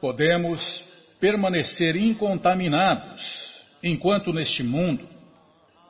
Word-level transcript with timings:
Podemos 0.00 0.84
permanecer 1.18 1.96
incontaminados 1.96 3.64
enquanto 3.82 4.32
neste 4.32 4.62
mundo, 4.62 5.04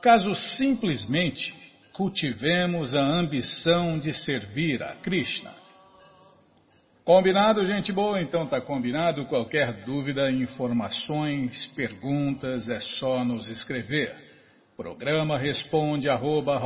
caso 0.01 0.35
simplesmente 0.35 1.55
cultivemos 1.93 2.95
a 2.95 3.03
ambição 3.05 3.99
de 3.99 4.15
servir 4.15 4.83
a 4.83 4.95
Krishna. 4.97 5.53
Combinado, 7.05 7.67
gente 7.67 7.93
boa? 7.93 8.23
Então 8.23 8.47
tá 8.47 8.59
combinado. 8.59 9.27
Qualquer 9.27 9.85
dúvida, 9.85 10.31
informações, 10.31 11.67
perguntas, 11.77 12.71
é 12.71 12.81
só 12.81 13.23
nos 13.23 13.49
escrever. 13.49 14.17
Programa 14.79 15.37
responde 15.37 16.09
arroba, 16.09 16.59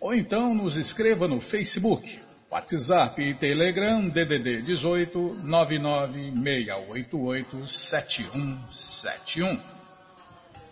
Ou 0.00 0.12
então 0.12 0.52
nos 0.54 0.76
escreva 0.76 1.28
no 1.28 1.40
Facebook, 1.40 2.25
WhatsApp 2.56 3.20
e 3.20 3.34
Telegram 3.34 4.08
DDD 4.08 4.62
18 4.62 5.40
99688 5.42 7.68
7171. 7.68 9.60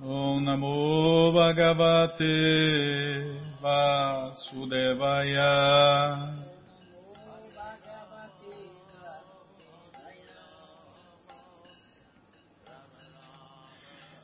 Om 0.00 0.40
Namo 0.44 1.32
Bhagavate 1.32 2.22
Vasudevaya. 3.60 4.94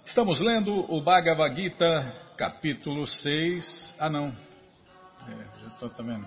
Estamos 0.06 0.40
lendo 0.40 0.86
o 0.94 1.00
Bhagavad 1.00 1.56
Gita, 1.56 2.14
capítulo 2.36 3.04
6. 3.08 3.94
Ah, 3.98 4.08
não. 4.08 4.28
É, 4.28 4.32
já 5.60 5.70
tô, 5.80 5.88
tá 5.88 6.04
vendo? 6.04 6.24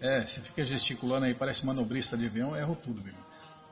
É, 0.00 0.24
você 0.24 0.40
fica 0.42 0.62
gesticulando 0.62 1.26
aí, 1.26 1.34
parece 1.34 1.66
manobrista 1.66 2.16
de 2.16 2.26
avião, 2.26 2.56
erro 2.56 2.76
tudo, 2.76 3.02
viu? 3.02 3.14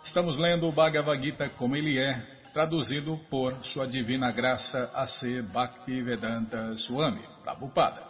Estamos 0.03 0.39
lendo 0.39 0.67
o 0.67 0.73
Bhagavad 0.73 1.23
Gita 1.23 1.49
como 1.51 1.77
ele 1.77 2.01
é, 2.01 2.42
traduzido 2.53 3.19
por 3.31 3.64
Sua 3.64 3.86
Divina 3.86 4.31
Graça 4.31 4.91
A.C. 4.95 5.42
Bhaktivedanta 5.53 6.77
Swami, 6.77 7.22
Prabhupada. 7.42 8.03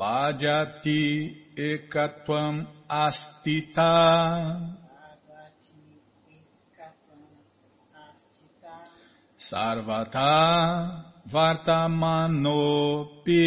Bhajati 0.00 1.02
ekatvam 1.56 2.56
astita. 2.86 3.92
Sarvata 9.48 10.32
vartamanopi. 11.32 13.46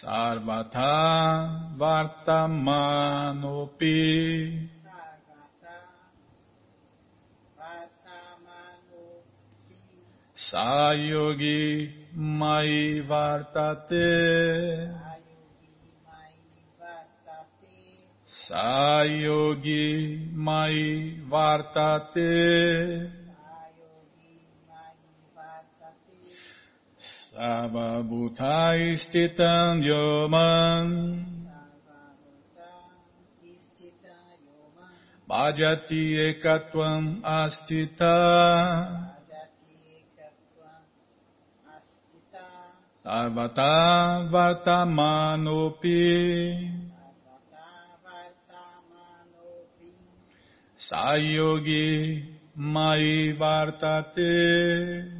Sarvata 0.00 1.74
Vartamanopi. 1.76 4.68
Sayogi 10.36 11.90
Mai 12.14 13.02
Vartate. 13.02 14.94
Sayogi 18.24 20.30
Mai 20.32 21.20
Vartate 21.28 23.17
Sarvabhutai 27.38 28.98
stitam 28.98 29.78
yoman. 29.78 31.22
Bhajati 35.30 36.18
ekatvam 36.34 37.22
astita 37.22 38.16
Sarvata 43.04 44.26
vartamanopi. 44.34 46.02
Sayogi 50.76 52.24
mai 52.56 53.32
vartate 53.38 55.17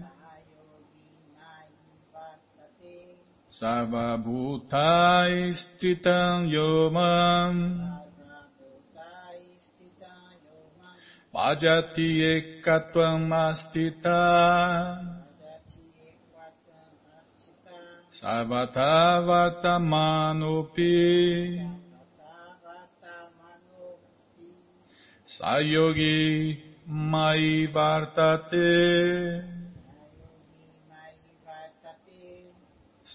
Sarvabhutai 3.59 5.51
stitam 5.51 6.47
yomam. 6.47 7.91
Bhajati 11.35 12.23
ekatvam 12.35 13.27
astita. 13.35 14.23
Sarvatavatamanupī 18.19 20.95
Sayogi 25.27 26.59
Mai 26.87 27.67
Vartate 27.75 29.48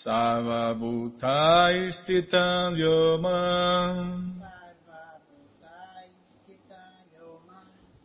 Sarvabhutai 0.04 1.88
Stitam 1.96 2.76
Yomam 2.76 4.28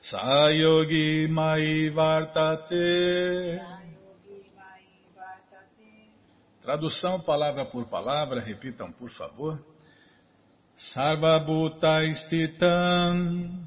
Sayogi 0.00 1.28
Mai 1.28 1.92
Vartate 1.92 3.60
Tradução 6.68 7.18
palavra 7.18 7.64
por 7.64 7.86
palavra, 7.86 8.42
repitam 8.42 8.92
por 8.92 9.08
favor. 9.08 9.58
Sarvabhuta 10.74 12.04
Stitam 12.12 13.66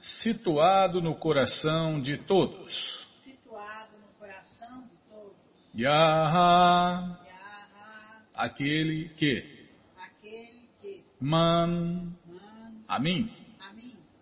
Situado 0.00 1.02
no 1.02 1.16
coração 1.16 2.00
de 2.00 2.18
todos. 2.18 3.04
Situado 3.24 3.98
no 3.98 4.06
coração 4.16 4.82
de 4.82 4.94
todos. 5.10 5.34
Yaha, 5.76 7.18
Yaha, 7.26 8.22
aquele 8.36 9.08
que. 9.08 9.68
aquele 9.96 10.68
que 10.80 11.04
Man, 11.20 12.14
man, 12.24 12.84
a 12.86 13.00
mim. 13.00 13.28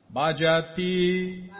Bhajati, 0.09 1.51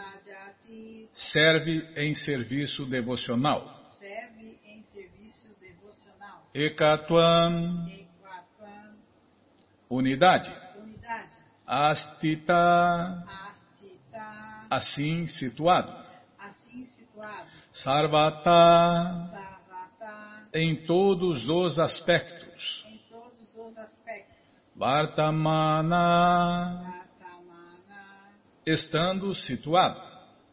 serve 1.13 1.93
em 1.95 2.15
serviço 2.15 2.87
devocional. 2.87 3.77
serve 3.99 4.59
em 4.63 4.83
serviço 4.83 5.49
devocional. 5.59 6.45
Ekatvam, 6.57 7.87
unidade. 9.87 10.49
unidade. 10.75 11.35
Astita, 11.67 13.23
Astita, 13.51 14.65
assim 14.67 15.27
situado. 15.27 15.95
assim 16.39 16.83
situado. 16.83 17.47
Sarvata, 17.71 18.41
Sarvata, 19.29 20.49
em 20.51 20.83
todos 20.83 21.47
os 21.47 21.77
aspectos. 21.77 22.83
em 22.87 22.97
todos 23.07 23.55
os 23.55 23.77
aspectos. 23.77 24.35
Vartamana, 24.75 26.25
estando 28.65 29.35
situado. 29.35 30.01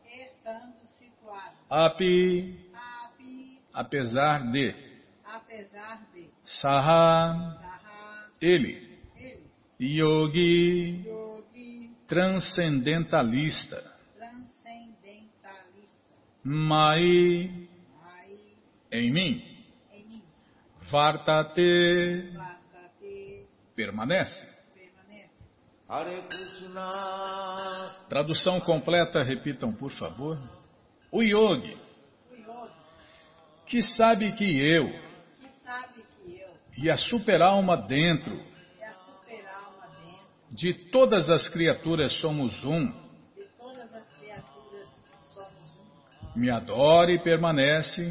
estando 0.04 0.84
situado. 0.84 1.56
Api, 1.70 2.70
Api, 2.74 3.58
apesar 3.72 4.50
de. 4.52 4.83
Saha, 6.44 7.58
ele. 8.40 8.84
Yogi, 9.80 11.04
transcendentalista. 12.06 13.76
Mai, 16.44 17.68
em 18.92 19.10
mim. 19.10 19.42
Vartate, 20.90 22.32
permanece. 23.74 24.46
Tradução 28.08 28.60
completa, 28.60 29.22
repitam 29.22 29.72
por 29.72 29.90
favor. 29.90 30.38
O 31.10 31.22
Yogi, 31.22 31.76
que 33.66 33.82
sabe 33.82 34.32
que 34.32 34.60
eu 34.60 34.88
que 35.40 35.48
sabe 35.62 36.02
que 36.22 36.40
eu 36.40 36.48
e 36.76 36.90
a 36.90 36.96
super-alma 36.96 37.76
dentro. 37.76 38.42
De 40.50 40.72
todas 40.72 41.30
as 41.30 41.48
criaturas 41.48 42.12
somos 42.12 42.64
um, 42.64 42.92
me 46.34 46.50
adora 46.50 47.12
e 47.12 47.18
permanece 47.18 48.02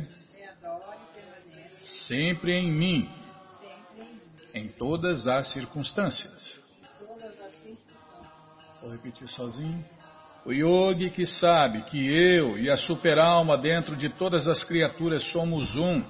sempre 1.81 2.53
em 2.53 2.71
mim, 2.71 3.09
sempre 3.59 4.01
em 4.01 4.13
mim, 4.13 4.21
em 4.53 4.67
todas 4.67 5.27
as 5.27 5.49
circunstâncias. 5.49 6.61
em 6.81 7.05
todas 7.05 7.41
as 7.41 7.53
circunstâncias. 7.55 8.81
Vou 8.81 8.91
repetir 8.91 9.27
sozinho. 9.27 9.85
O 10.45 10.51
yogi 10.51 11.09
que 11.09 11.25
sabe 11.25 11.83
que 11.83 12.05
eu 12.05 12.57
e 12.57 12.69
a 12.69 12.75
super-alma 12.75 13.57
dentro 13.57 13.95
de 13.95 14.09
todas 14.09 14.47
as 14.47 14.63
criaturas 14.65 15.23
somos 15.23 15.75
um, 15.77 16.03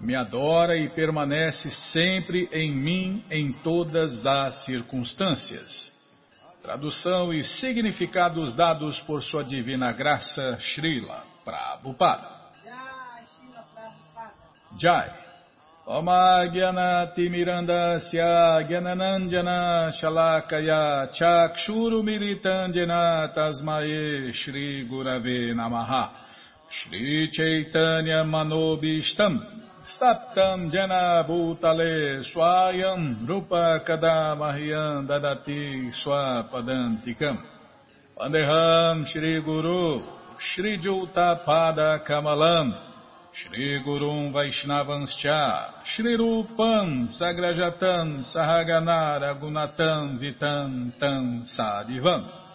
me 0.00 0.14
adora 0.14 0.76
e 0.76 0.88
permanece 0.88 1.70
sempre 1.70 2.48
em 2.52 2.74
mim 2.74 3.24
em 3.30 3.52
todas 3.52 4.24
as 4.26 4.64
circunstâncias. 4.64 5.92
Tradução 6.62 7.32
e 7.32 7.44
significados 7.44 8.54
dados 8.54 9.00
por 9.00 9.22
sua 9.22 9.44
divina 9.44 9.92
graça, 9.92 10.58
Srila 10.60 11.22
Prabhupada. 11.44 12.36
Jai. 14.78 15.26
Oma 15.86 16.44
Gyanati 16.52 17.28
Mirandasya 17.30 18.66
Gyananandjana 18.68 19.92
Shalakaya 19.92 21.08
Chakshuru 21.14 22.02
Militandjana 22.02 23.32
Tasmae 23.32 24.32
Staptam 29.82 30.70
Jana 30.72 31.24
Bhutale 31.28 32.24
Swayam 32.24 33.28
Rupa 33.28 33.80
Kadamahyam 33.86 35.06
Dadati 35.06 35.90
Swapadantikam 35.92 37.38
Vandeham 38.18 39.06
Shri 39.06 39.40
Guru 39.42 40.00
Shri 40.38 40.78
Juta 40.78 41.40
Pada 41.46 42.04
Kamalam 42.06 42.72
Shri 43.32 43.82
Gurum 43.84 44.32
Vaishnavanscha, 44.32 45.84
Shri 45.84 46.16
Rupam 46.16 47.08
Sagrajatam 47.12 48.24
Sahaganara 48.24 49.38
Gunatam 49.38 50.18
Vitam 50.18 50.98
Tam 50.98 51.42
Sadivam 51.44 52.45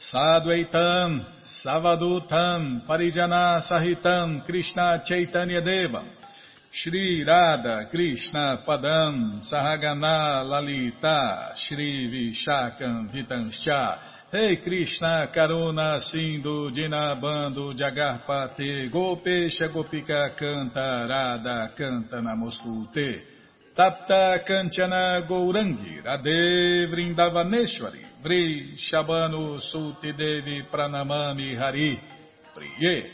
Sadvaitam 0.00 1.20
Savadutam 1.44 2.86
Parijana 2.86 3.60
Sahitam 3.60 4.42
Krishna 4.46 5.02
Chaitanya 5.04 5.60
Devam 5.60 6.08
Shri 6.72 7.22
Radha 7.22 7.86
Krishna 7.90 8.62
Padam 8.66 9.42
Sahagana 9.44 10.42
Lalita 10.42 11.52
Shri 11.54 12.08
Vishakam 12.08 13.12
Vitanscha 13.12 13.98
Rei 14.32 14.56
Krishna 14.64 15.28
Karuna 15.30 16.00
Sindhu 16.00 16.70
Dinabando 16.70 17.74
Jagarpate 17.74 18.90
Gopesha 18.90 19.68
Gopika 19.68 20.34
Canta 20.34 21.06
Radha 21.06 21.72
Canta 21.76 22.22
Namostute 22.22 23.20
Tapta 23.76 24.42
Kanchana 24.48 25.28
Gourangi 25.28 26.02
Radhe 26.02 26.88
Vrindavaneshwari 26.90 28.09
Vri 28.22 28.76
Shabano 28.76 29.60
Suti 29.60 30.12
Devi 30.12 30.64
Pranamami 30.70 31.56
Hari 31.56 31.98
Priye. 32.54 33.10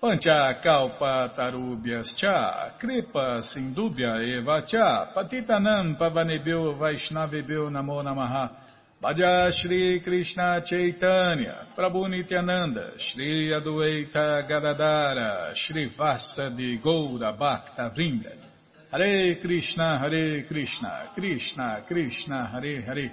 Pancha 0.00 0.60
Kalpa 0.62 1.32
Tarubhyas 1.34 2.14
Cha 2.14 2.74
Kripa 2.78 3.40
Sindubhya 3.42 4.20
Eva 4.22 4.62
Cha 4.66 5.10
Patitanam 5.14 5.96
Pavanebhyo 5.96 6.76
Vaishnavebhyo 6.78 7.70
Namo 7.70 8.02
Namaha. 8.02 8.50
Bhaja 9.00 9.50
Shri 9.52 10.00
Krishna 10.00 10.60
Chaitanya, 10.66 11.68
Prabhu 11.76 12.08
Nityananda, 12.10 12.98
Shri 12.98 13.48
Adueita 13.52 14.42
Gadadara, 14.48 15.54
Shri 15.54 15.88
Vasa 15.96 16.50
de 16.50 16.78
Goura 16.78 17.32
Bhakta 17.32 17.92
Vrinda. 17.94 18.32
Hare 18.90 19.36
Krishna, 19.36 19.98
Hare 19.98 20.42
Krishna, 20.48 21.10
Krishna 21.14 21.84
Krishna, 21.86 22.46
Hare 22.46 22.82
Hare, 22.82 23.12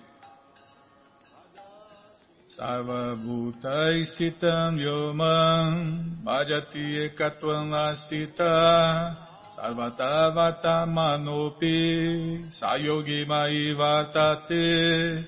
Sarva 2.55 3.15
Bhutaistitam 3.15 4.77
Yomam, 4.77 6.17
Bhajati 6.21 7.05
Ekatvam 7.05 7.73
Astita, 7.73 9.15
Sarvatavata 9.55 10.85
Manopi 10.85 12.43
Sayogi 12.51 13.25
Maivatate 13.25 15.25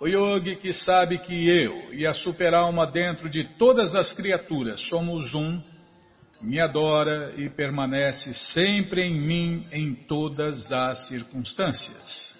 O 0.00 0.08
yogi 0.08 0.56
que 0.56 0.72
sabe 0.72 1.18
que 1.18 1.50
eu 1.50 1.92
e 1.92 2.06
a 2.06 2.14
superalma 2.14 2.86
dentro 2.86 3.28
de 3.28 3.44
todas 3.58 3.94
as 3.94 4.14
criaturas 4.14 4.80
somos 4.80 5.34
um, 5.34 5.60
me 6.40 6.62
adora 6.62 7.34
e 7.36 7.50
permanece 7.50 8.32
sempre 8.32 9.02
em 9.02 9.20
mim 9.20 9.66
em 9.70 9.94
todas 9.94 10.72
as 10.72 11.08
circunstâncias. 11.08 12.33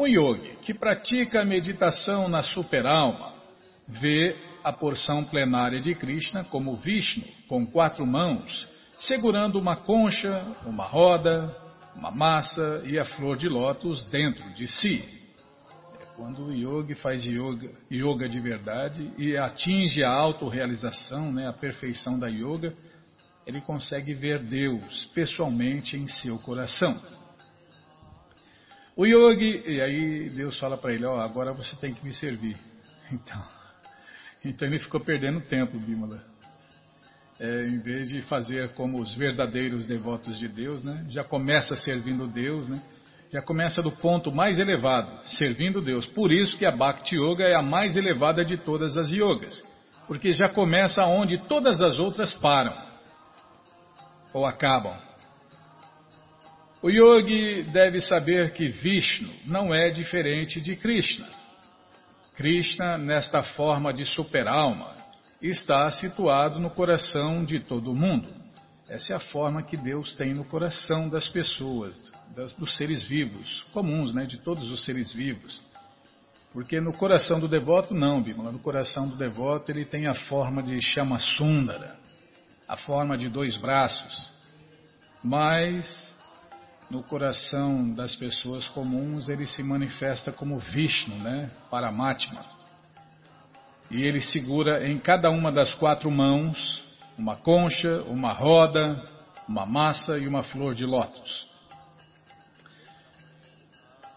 Um 0.00 0.06
yogi 0.06 0.56
que 0.62 0.72
pratica 0.72 1.42
a 1.42 1.44
meditação 1.44 2.26
na 2.26 2.42
superalma 2.42 3.34
vê 3.86 4.34
a 4.64 4.72
porção 4.72 5.22
plenária 5.22 5.78
de 5.78 5.94
Krishna 5.94 6.42
como 6.42 6.74
Vishnu, 6.74 7.22
com 7.46 7.66
quatro 7.66 8.06
mãos, 8.06 8.66
segurando 8.98 9.58
uma 9.58 9.76
concha, 9.76 10.42
uma 10.64 10.86
roda, 10.86 11.54
uma 11.94 12.10
massa 12.10 12.82
e 12.86 12.98
a 12.98 13.04
flor 13.04 13.36
de 13.36 13.46
lótus 13.46 14.02
dentro 14.04 14.50
de 14.54 14.66
si. 14.66 15.06
É 16.00 16.06
quando 16.16 16.46
o 16.46 16.50
yogi 16.50 16.94
faz 16.94 17.22
yoga, 17.26 17.70
yoga 17.92 18.26
de 18.26 18.40
verdade 18.40 19.12
e 19.18 19.36
atinge 19.36 20.02
a 20.02 20.10
autorrealização, 20.10 21.30
né, 21.30 21.46
a 21.46 21.52
perfeição 21.52 22.18
da 22.18 22.28
yoga, 22.28 22.72
ele 23.46 23.60
consegue 23.60 24.14
ver 24.14 24.38
Deus 24.38 25.10
pessoalmente 25.12 25.98
em 25.98 26.08
seu 26.08 26.38
coração. 26.38 26.98
O 29.00 29.06
yogi, 29.06 29.62
e 29.66 29.80
aí 29.80 30.28
Deus 30.28 30.58
fala 30.58 30.76
para 30.76 30.92
ele, 30.92 31.06
ó, 31.06 31.16
oh, 31.16 31.20
agora 31.20 31.54
você 31.54 31.74
tem 31.76 31.94
que 31.94 32.04
me 32.04 32.12
servir. 32.12 32.56
Então, 33.10 33.42
então 34.44 34.68
ele 34.68 34.78
ficou 34.78 35.00
perdendo 35.00 35.40
tempo, 35.40 35.78
Bímola 35.78 36.22
é, 37.40 37.66
em 37.66 37.78
vez 37.78 38.10
de 38.10 38.20
fazer 38.20 38.68
como 38.74 39.00
os 39.00 39.14
verdadeiros 39.14 39.86
devotos 39.86 40.38
de 40.38 40.46
Deus, 40.46 40.84
né? 40.84 41.06
já 41.08 41.24
começa 41.24 41.74
servindo 41.74 42.26
Deus, 42.26 42.68
né? 42.68 42.80
já 43.32 43.40
começa 43.40 43.80
do 43.80 43.90
ponto 43.90 44.30
mais 44.30 44.58
elevado, 44.58 45.24
servindo 45.24 45.80
Deus. 45.80 46.06
Por 46.06 46.30
isso 46.30 46.58
que 46.58 46.66
a 46.66 46.70
Bhakti 46.70 47.16
Yoga 47.16 47.44
é 47.44 47.54
a 47.54 47.62
mais 47.62 47.96
elevada 47.96 48.44
de 48.44 48.58
todas 48.58 48.98
as 48.98 49.10
yogas, 49.10 49.62
porque 50.06 50.32
já 50.32 50.50
começa 50.50 51.02
onde 51.06 51.38
todas 51.38 51.80
as 51.80 51.98
outras 51.98 52.34
param 52.34 52.76
ou 54.34 54.44
acabam. 54.44 54.94
O 56.82 56.88
yogi 56.88 57.62
deve 57.64 58.00
saber 58.00 58.54
que 58.54 58.68
Vishnu 58.68 59.30
não 59.44 59.74
é 59.74 59.90
diferente 59.90 60.60
de 60.60 60.76
Krishna. 60.76 61.28
Krishna, 62.36 62.96
nesta 62.96 63.42
forma 63.42 63.92
de 63.92 64.06
super-alma, 64.06 64.94
está 65.42 65.90
situado 65.90 66.58
no 66.58 66.70
coração 66.70 67.44
de 67.44 67.60
todo 67.60 67.94
mundo. 67.94 68.28
Essa 68.88 69.12
é 69.12 69.16
a 69.16 69.20
forma 69.20 69.62
que 69.62 69.76
Deus 69.76 70.14
tem 70.16 70.32
no 70.32 70.44
coração 70.44 71.10
das 71.10 71.28
pessoas, 71.28 72.10
dos 72.58 72.76
seres 72.76 73.04
vivos, 73.04 73.66
comuns, 73.72 74.14
né, 74.14 74.24
de 74.24 74.38
todos 74.38 74.70
os 74.70 74.84
seres 74.84 75.12
vivos. 75.12 75.62
Porque 76.52 76.80
no 76.80 76.94
coração 76.94 77.38
do 77.38 77.46
devoto, 77.46 77.94
não, 77.94 78.22
Bímola. 78.22 78.50
No 78.50 78.58
coração 78.58 79.06
do 79.06 79.16
devoto 79.16 79.70
ele 79.70 79.84
tem 79.84 80.08
a 80.08 80.14
forma 80.14 80.62
de 80.62 80.80
chama 80.80 81.18
Sundara, 81.18 81.96
a 82.66 82.76
forma 82.76 83.18
de 83.18 83.28
dois 83.28 83.56
braços. 83.56 84.32
Mas 85.22 86.18
no 86.90 87.04
coração 87.04 87.92
das 87.94 88.16
pessoas 88.16 88.66
comuns 88.66 89.28
ele 89.28 89.46
se 89.46 89.62
manifesta 89.62 90.32
como 90.32 90.58
Vishnu, 90.58 91.14
né? 91.16 91.48
Paramatma. 91.70 92.44
E 93.90 94.02
ele 94.02 94.20
segura 94.20 94.86
em 94.86 94.98
cada 94.98 95.30
uma 95.30 95.52
das 95.52 95.72
quatro 95.72 96.10
mãos 96.10 96.82
uma 97.16 97.36
concha, 97.36 98.02
uma 98.08 98.32
roda, 98.32 99.02
uma 99.46 99.64
massa 99.66 100.18
e 100.18 100.26
uma 100.26 100.42
flor 100.42 100.74
de 100.74 100.84
lótus. 100.84 101.48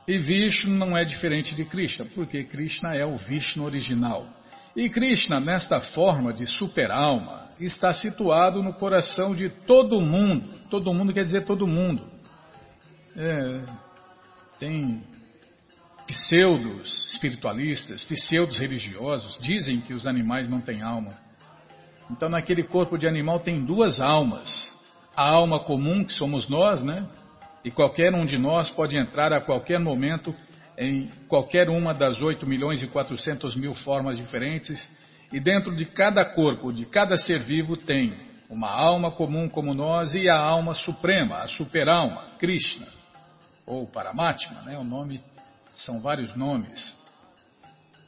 E 0.08 0.18
Vishnu 0.18 0.74
não 0.74 0.98
é 0.98 1.06
diferente 1.06 1.56
de 1.56 1.66
Krishna, 1.66 2.06
porque 2.14 2.44
Krishna 2.44 2.96
é 2.96 3.06
o 3.06 3.16
Vishnu 3.18 3.64
original. 3.64 4.28
E 4.76 4.90
Krishna, 4.90 5.40
nesta 5.40 5.80
forma 5.80 6.34
de 6.34 6.48
super-alma, 6.48 7.50
está 7.60 7.94
situado 7.94 8.62
no 8.64 8.74
coração 8.74 9.36
de 9.36 9.50
todo 9.50 10.02
mundo. 10.02 10.50
Todo 10.70 10.94
mundo 10.94 11.14
quer 11.14 11.24
dizer 11.24 11.46
todo 11.46 11.68
mundo. 11.68 12.13
É, 13.16 13.64
tem 14.58 15.04
pseudos 16.08 17.12
espiritualistas, 17.14 18.04
pseudos 18.04 18.58
religiosos, 18.58 19.40
dizem 19.40 19.80
que 19.80 19.94
os 19.94 20.08
animais 20.08 20.50
não 20.50 20.60
têm 20.60 20.82
alma. 20.82 21.12
Então, 22.10 22.28
naquele 22.28 22.64
corpo 22.64 22.98
de 22.98 23.08
animal 23.08 23.40
tem 23.40 23.64
duas 23.64 24.02
almas. 24.02 24.72
A 25.16 25.30
alma 25.30 25.60
comum, 25.60 26.04
que 26.04 26.12
somos 26.12 26.50
nós, 26.50 26.84
né? 26.84 27.08
E 27.64 27.72
qualquer 27.72 28.14
um 28.14 28.26
de 28.26 28.38
nós 28.38 28.70
pode 28.70 28.98
entrar 28.98 29.32
a 29.32 29.40
qualquer 29.40 29.80
momento 29.80 30.36
em 30.78 31.10
qualquer 31.28 31.70
uma 31.70 31.94
das 31.94 32.22
8 32.22 32.48
milhões 32.48 32.82
e 32.82 32.88
400 32.88 33.56
mil 33.56 33.74
formas 33.74 34.18
diferentes. 34.18 34.92
E 35.32 35.40
dentro 35.40 35.76
de 35.76 35.86
cada 35.86 36.26
corpo, 36.26 36.74
de 36.74 36.86
cada 36.86 37.16
ser 37.16 37.40
vivo, 37.40 37.78
tem 37.78 38.18
uma 38.50 38.70
alma 38.70 39.12
comum 39.12 39.48
como 39.48 39.74
nós 39.74 40.14
e 40.14 40.30
a 40.30 40.38
alma 40.38 40.74
suprema, 40.74 41.38
a 41.38 41.48
superalma, 41.48 42.32
Krishna, 42.38 42.88
ou 43.66 43.88
Paramatma, 43.88 44.62
né? 44.64 44.78
o 44.78 44.84
nome 44.84 45.22
são 45.74 46.02
vários 46.02 46.36
nomes. 46.36 46.96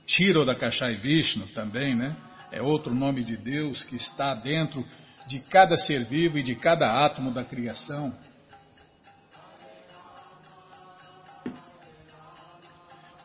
Tiro 0.05 0.45
da 0.45 0.55
Kashai 0.55 0.93
Vishnu 0.93 1.47
também, 1.47 1.95
né? 1.95 2.15
É 2.51 2.61
outro 2.61 2.93
nome 2.93 3.23
de 3.23 3.35
Deus 3.35 3.83
que 3.83 3.95
está 3.95 4.33
dentro 4.35 4.85
de 5.27 5.39
cada 5.39 5.75
ser 5.77 6.05
vivo 6.05 6.37
e 6.37 6.43
de 6.43 6.55
cada 6.55 7.03
átomo 7.05 7.31
da 7.31 7.43
criação. 7.43 8.15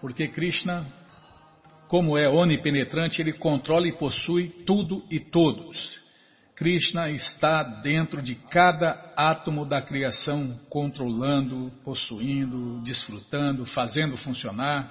Porque 0.00 0.26
Krishna, 0.26 0.87
como 1.87 2.16
é 2.16 2.26
onipenetrante, 2.28 3.20
ele 3.20 3.34
controla 3.34 3.87
e 3.87 3.92
possui 3.92 4.49
tudo 4.49 5.04
e 5.10 5.20
todos. 5.20 6.00
Krishna 6.60 7.08
está 7.08 7.62
dentro 7.62 8.20
de 8.20 8.34
cada 8.34 9.14
átomo 9.16 9.64
da 9.64 9.80
criação, 9.80 10.60
controlando, 10.68 11.72
possuindo, 11.82 12.82
desfrutando, 12.82 13.64
fazendo 13.64 14.14
funcionar 14.18 14.86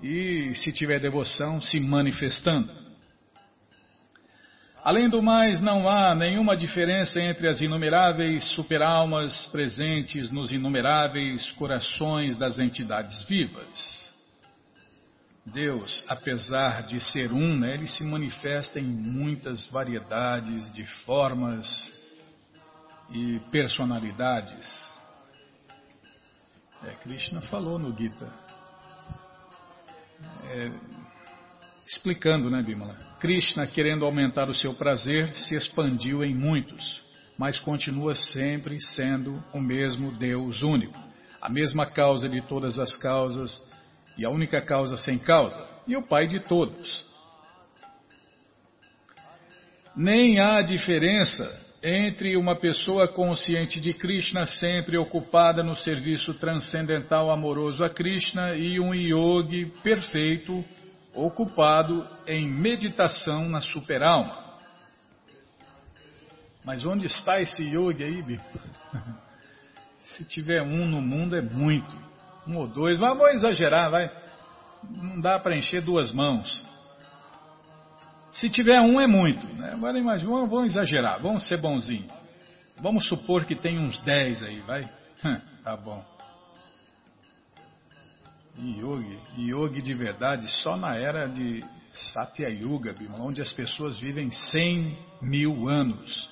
e, 0.00 0.54
se 0.54 0.72
tiver 0.72 1.00
devoção, 1.00 1.60
se 1.60 1.80
manifestando. 1.80 2.70
Além 4.84 5.08
do 5.08 5.20
mais, 5.20 5.60
não 5.60 5.88
há 5.88 6.14
nenhuma 6.14 6.56
diferença 6.56 7.20
entre 7.20 7.48
as 7.48 7.60
inumeráveis 7.60 8.44
superalmas 8.44 9.46
presentes 9.46 10.30
nos 10.30 10.52
inumeráveis 10.52 11.50
corações 11.50 12.36
das 12.36 12.60
entidades 12.60 13.24
vivas. 13.24 14.01
Deus, 15.44 16.04
apesar 16.08 16.84
de 16.84 17.00
ser 17.00 17.32
um, 17.32 17.58
né, 17.58 17.74
ele 17.74 17.88
se 17.88 18.04
manifesta 18.04 18.78
em 18.78 18.84
muitas 18.84 19.66
variedades 19.66 20.72
de 20.72 20.86
formas 21.04 21.92
e 23.10 23.40
personalidades. 23.50 24.88
É, 26.84 26.94
Krishna 26.94 27.40
falou 27.40 27.78
no 27.78 27.96
Gita, 27.96 28.32
é, 30.44 30.72
explicando, 31.86 32.48
né, 32.48 32.62
Bimala? 32.62 32.94
Krishna, 33.18 33.66
querendo 33.66 34.04
aumentar 34.04 34.48
o 34.48 34.54
seu 34.54 34.74
prazer, 34.74 35.36
se 35.36 35.56
expandiu 35.56 36.22
em 36.24 36.34
muitos, 36.34 37.02
mas 37.36 37.58
continua 37.58 38.14
sempre 38.14 38.80
sendo 38.80 39.42
o 39.52 39.60
mesmo 39.60 40.12
Deus 40.12 40.62
único, 40.62 40.98
a 41.40 41.48
mesma 41.48 41.84
causa 41.84 42.28
de 42.28 42.40
todas 42.40 42.78
as 42.78 42.96
causas 42.96 43.71
e 44.16 44.24
a 44.24 44.30
única 44.30 44.60
causa 44.60 44.96
sem 44.96 45.18
causa, 45.18 45.66
e 45.86 45.96
o 45.96 46.02
Pai 46.02 46.26
de 46.26 46.40
todos. 46.40 47.04
Nem 49.94 50.40
há 50.40 50.62
diferença 50.62 51.44
entre 51.82 52.36
uma 52.36 52.54
pessoa 52.54 53.08
consciente 53.08 53.80
de 53.80 53.92
Krishna, 53.92 54.46
sempre 54.46 54.96
ocupada 54.96 55.62
no 55.62 55.74
serviço 55.74 56.32
transcendental 56.34 57.30
amoroso 57.30 57.84
a 57.84 57.90
Krishna, 57.90 58.54
e 58.54 58.78
um 58.78 58.94
yogi 58.94 59.66
perfeito, 59.82 60.64
ocupado 61.12 62.06
em 62.26 62.48
meditação 62.48 63.48
na 63.48 63.60
superalma. 63.60 64.42
Mas 66.64 66.86
onde 66.86 67.06
está 67.06 67.40
esse 67.40 67.64
yogi 67.64 68.04
aí, 68.04 68.22
Bi? 68.22 68.40
Se 70.00 70.24
tiver 70.24 70.62
um 70.62 70.86
no 70.86 71.00
mundo 71.00 71.36
é 71.36 71.42
muito. 71.42 72.11
Um 72.46 72.56
ou 72.56 72.66
dois, 72.66 72.98
mas 72.98 73.16
vou 73.16 73.28
exagerar, 73.28 73.90
vai. 73.90 74.10
Não 74.90 75.20
dá 75.20 75.38
para 75.38 75.56
encher 75.56 75.80
duas 75.80 76.12
mãos. 76.12 76.64
Se 78.32 78.48
tiver 78.48 78.80
um 78.80 79.00
é 79.00 79.06
muito, 79.06 79.46
né? 79.54 79.72
Agora 79.74 79.98
imagina, 79.98 80.30
vamos, 80.30 80.64
exagerar, 80.64 81.20
vamos 81.20 81.46
ser 81.46 81.58
bonzinho. 81.58 82.10
Vamos 82.80 83.06
supor 83.06 83.44
que 83.44 83.54
tem 83.54 83.78
uns 83.78 83.98
dez 84.00 84.42
aí, 84.42 84.60
vai? 84.60 84.88
tá 85.62 85.76
bom. 85.76 86.04
Yogi, 88.58 89.18
yogi 89.38 89.82
de 89.82 89.94
verdade 89.94 90.46
só 90.48 90.76
na 90.76 90.96
era 90.96 91.26
de 91.26 91.64
Satya 91.92 92.48
Yuga, 92.48 92.94
onde 93.18 93.40
as 93.42 93.52
pessoas 93.52 93.98
vivem 93.98 94.30
100 94.30 94.96
mil 95.20 95.68
anos. 95.68 96.31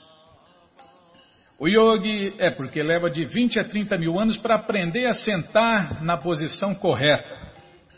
O 1.62 1.68
yogi 1.68 2.34
é 2.38 2.48
porque 2.48 2.82
leva 2.82 3.10
de 3.10 3.26
20 3.26 3.60
a 3.60 3.64
30 3.64 3.98
mil 3.98 4.18
anos 4.18 4.38
para 4.38 4.54
aprender 4.54 5.04
a 5.04 5.12
sentar 5.12 6.02
na 6.02 6.16
posição 6.16 6.74
correta. 6.74 7.38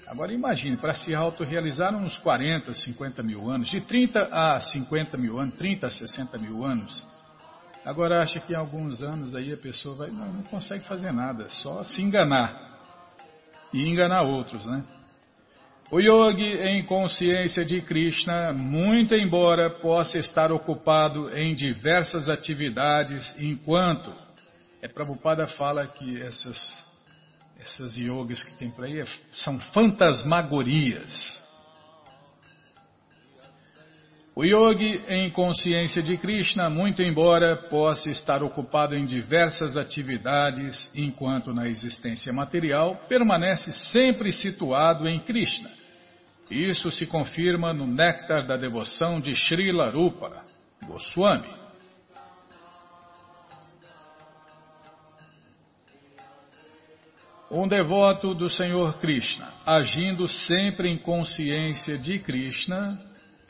Agora 0.05 0.33
imagine, 0.33 0.77
para 0.77 0.93
se 0.95 1.15
autorrealizar 1.15 1.95
uns 1.95 2.19
40, 2.19 2.75
50 2.75 3.23
mil 3.23 3.49
anos, 3.49 3.69
de 3.69 3.81
30 3.81 4.29
a 4.33 4.59
50 4.59 5.17
mil 5.17 5.39
anos, 5.39 5.55
30 5.55 5.87
a 5.87 5.91
60 5.91 6.39
mil 6.39 6.65
anos. 6.65 7.07
Agora 7.85 8.21
acha 8.21 8.41
que 8.41 8.53
em 8.53 8.57
alguns 8.57 9.01
anos 9.01 9.33
aí 9.33 9.53
a 9.53 9.57
pessoa 9.57 9.95
vai, 9.95 10.11
não, 10.11 10.27
não 10.33 10.43
consegue 10.43 10.85
fazer 10.85 11.13
nada, 11.13 11.49
só 11.49 11.85
se 11.85 12.03
enganar 12.03 12.81
e 13.73 13.89
enganar 13.89 14.23
outros, 14.23 14.67
né? 14.67 14.83
O 15.93 16.01
yogi 16.01 16.57
em 16.63 16.83
consciência 16.87 17.67
de 17.67 17.83
Krishna, 17.83 18.51
muito 18.51 19.15
embora 19.15 19.69
possa 19.69 20.17
estar 20.17 20.51
ocupado 20.51 21.29
em 21.37 21.55
diversas 21.55 22.31
atividades, 22.31 23.37
enquanto 23.39 24.11
é 24.81 24.89
Prabhupada 24.89 25.47
fala 25.47 25.87
que 25.87 26.19
essas 26.23 26.83
essas 27.61 27.95
yogas 27.99 28.43
que 28.43 28.55
tem 28.55 28.71
por 28.71 28.87
aí 28.87 29.05
são 29.31 29.61
fantasmagorias. 29.61 31.43
O 34.35 34.45
yogi 34.45 34.99
em 35.11 35.29
consciência 35.29 36.03
de 36.03 36.17
Krishna, 36.17 36.71
muito 36.71 37.03
embora 37.03 37.55
possa 37.69 38.11
estar 38.11 38.43
ocupado 38.43 38.95
em 38.95 39.05
diversas 39.05 39.77
atividades, 39.77 40.91
enquanto 40.95 41.53
na 41.53 41.69
existência 41.69 42.33
material, 42.33 42.97
permanece 43.11 43.71
sempre 43.75 44.33
situado 44.33 45.07
em 45.07 45.21
Krishna. 45.21 45.82
Isso 46.53 46.91
se 46.91 47.07
confirma 47.07 47.73
no 47.73 47.87
néctar 47.87 48.47
da 48.47 48.59
devoção 48.59 49.19
de 49.19 49.35
Srila 49.35 49.89
Rupa 49.89 50.45
Goswami. 50.83 51.49
Um 57.51 57.67
devoto 57.67 58.35
do 58.35 58.51
Senhor 58.51 58.99
Krishna, 58.99 59.51
agindo 59.65 60.29
sempre 60.29 60.91
em 60.91 60.99
consciência 60.99 61.97
de 61.97 62.19
Krishna, 62.19 63.01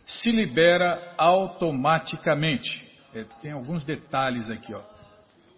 se 0.06 0.30
libera 0.30 1.14
automaticamente. 1.18 2.88
É, 3.12 3.24
tem 3.40 3.50
alguns 3.50 3.84
detalhes 3.84 4.48
aqui, 4.48 4.72
ó. 4.72 4.82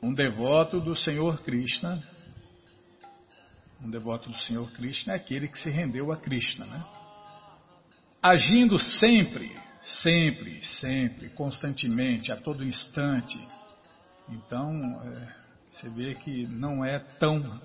Um 0.02 0.14
devoto 0.14 0.80
do 0.80 0.96
Senhor 0.96 1.42
Krishna, 1.42 2.02
um 3.82 3.90
devoto 3.90 4.30
do 4.30 4.38
Senhor 4.38 4.70
Krishna 4.72 5.12
é 5.12 5.16
aquele 5.16 5.46
que 5.46 5.58
se 5.58 5.68
rendeu 5.68 6.10
a 6.10 6.16
Krishna, 6.16 6.64
né? 6.64 6.84
Agindo 8.24 8.78
sempre, 8.78 9.54
sempre, 9.82 10.64
sempre, 10.64 11.28
constantemente, 11.30 12.32
a 12.32 12.36
todo 12.36 12.64
instante. 12.64 13.38
Então, 14.30 14.72
é, 15.04 15.34
você 15.68 15.90
vê 15.90 16.14
que 16.14 16.46
não 16.46 16.84
é 16.84 16.98
tão 16.98 17.60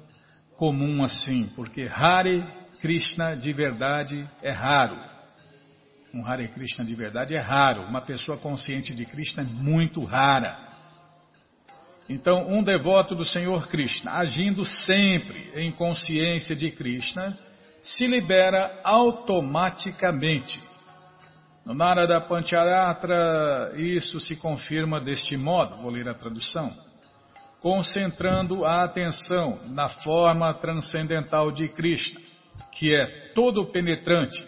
comum 0.58 1.04
assim, 1.04 1.50
porque 1.56 1.88
Hare 1.90 2.44
Krishna 2.82 3.36
de 3.36 3.54
verdade 3.54 4.30
é 4.42 4.52
raro 4.52 5.00
um 6.14 6.26
Hare 6.26 6.48
Krishna 6.48 6.84
de 6.84 6.96
verdade 6.96 7.36
é 7.36 7.40
raro. 7.40 7.84
Uma 7.84 8.02
pessoa 8.02 8.38
consciente 8.38 8.94
de 8.94 9.06
Krishna 9.06 9.44
é 9.44 9.46
muito 9.46 10.04
rara. 10.04 10.58
Então, 12.08 12.50
um 12.50 12.64
devoto 12.64 13.14
do 13.14 13.24
Senhor 13.24 13.68
Krishna, 13.68 14.14
agindo 14.14 14.66
sempre 14.66 15.52
em 15.54 15.72
consciência 15.72 16.56
de 16.56 16.72
Krishna, 16.72 17.38
se 17.82 18.06
libera 18.08 18.80
automaticamente. 18.84 20.62
No 21.66 21.74
Narada 21.74 22.20
Pancharatra, 22.22 23.74
isso 23.76 24.20
se 24.20 24.36
confirma 24.36 25.00
deste 25.00 25.38
modo, 25.38 25.76
vou 25.78 25.92
ler 25.92 26.10
a 26.10 26.14
tradução. 26.14 26.74
Concentrando 27.60 28.66
a 28.66 28.84
atenção 28.84 29.68
na 29.68 29.90
forma 29.90 30.54
transcendental 30.54 31.52
de 31.52 31.68
Krishna, 31.68 32.20
que 32.72 32.96
é 32.96 33.32
todo 33.36 33.66
penetrante, 33.66 34.48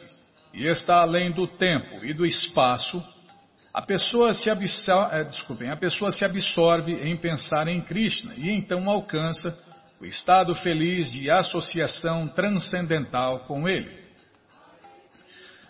e 0.54 0.66
está 0.66 1.02
além 1.02 1.32
do 1.32 1.48
tempo 1.48 2.04
e 2.04 2.14
do 2.14 2.26
espaço, 2.26 3.04
a 3.74 3.82
pessoa 3.82 4.34
se 4.34 4.50
absorve, 4.50 5.16
é, 5.16 5.24
desculpem, 5.24 5.70
a 5.70 5.78
pessoa 5.78 6.12
se 6.12 6.26
absorve 6.26 6.94
em 6.94 7.16
pensar 7.16 7.68
em 7.68 7.80
Krishna 7.82 8.34
e 8.36 8.50
então 8.50 8.90
alcança 8.90 9.58
o 10.02 10.06
estado 10.06 10.56
feliz 10.56 11.12
de 11.12 11.30
associação 11.30 12.28
transcendental 12.28 13.42
com 13.42 13.70
ele. 13.70 14.02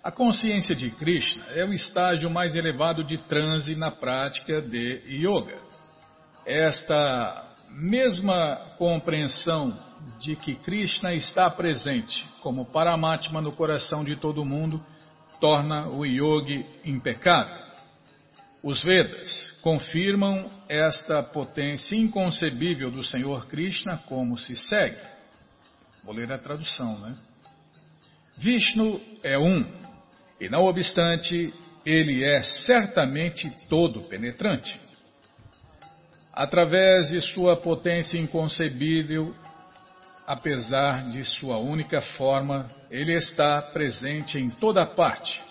A 0.02 0.10
consciência 0.10 0.74
de 0.74 0.90
Krishna 0.90 1.44
é 1.54 1.66
o 1.66 1.74
estágio 1.74 2.30
mais 2.30 2.56
elevado 2.56 3.04
de 3.04 3.18
transe 3.18 3.76
na 3.76 3.92
prática 3.92 4.62
de 4.62 5.02
yoga. 5.06 5.60
Esta 6.46 7.46
mesma 7.70 8.56
compreensão 8.78 9.78
de 10.18 10.38
que 10.38 10.56
Krishna 10.56 11.14
está 11.14 11.50
presente 11.50 12.26
como 12.42 12.66
Paramatma 12.66 13.42
no 13.42 13.52
coração 13.52 14.02
de 14.02 14.16
todo 14.16 14.46
mundo 14.46 14.84
torna 15.42 15.90
o 15.90 16.06
yogi 16.06 16.66
impecável. 16.86 17.61
Os 18.64 18.84
Vedas 18.84 19.52
confirmam 19.62 20.52
esta 20.70 21.24
potência 21.24 21.96
inconcebível 21.96 22.92
do 22.92 23.04
Senhor 23.04 23.48
Krishna 23.48 23.98
como 24.08 24.38
se 24.38 24.56
segue. 24.56 25.02
Vou 26.04 26.14
ler 26.14 26.32
a 26.32 26.38
tradução, 26.38 27.00
né? 27.00 27.16
Vishnu 28.38 29.02
é 29.24 29.38
um, 29.38 29.66
e 30.40 30.48
não 30.48 30.64
obstante, 30.64 31.54
ele 31.86 32.24
é 32.24 32.44
certamente 32.44 33.50
todo 33.68 34.04
penetrante. 34.04 34.80
Através 36.32 37.10
de 37.10 37.20
sua 37.20 37.58
potência 37.58 38.18
inconcebível, 38.18 39.36
apesar 40.26 41.10
de 41.10 41.26
sua 41.26 41.58
única 41.58 42.00
forma, 42.02 42.72
ele 42.90 43.14
está 43.14 43.62
presente 43.62 44.38
em 44.38 44.50
toda 44.50 44.86
parte. 44.86 45.42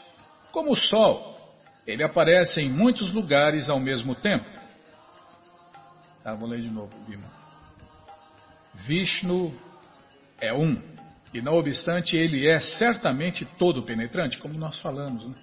Como 0.52 0.72
o 0.72 0.76
Sol, 0.76 1.39
ele 1.86 2.02
aparece 2.02 2.60
em 2.60 2.70
muitos 2.70 3.12
lugares 3.12 3.68
ao 3.68 3.80
mesmo 3.80 4.14
tempo. 4.14 4.46
Tá, 6.22 6.34
vou 6.34 6.48
ler 6.48 6.60
de 6.60 6.68
novo, 6.68 6.92
Bima. 7.08 7.28
Vishnu 8.74 9.52
é 10.40 10.52
um, 10.52 10.80
e 11.32 11.40
não 11.40 11.54
obstante, 11.54 12.16
ele 12.16 12.46
é 12.46 12.60
certamente 12.60 13.44
todo 13.44 13.82
penetrante, 13.82 14.38
como 14.38 14.54
nós 14.54 14.78
falamos. 14.78 15.26
Né? 15.26 15.34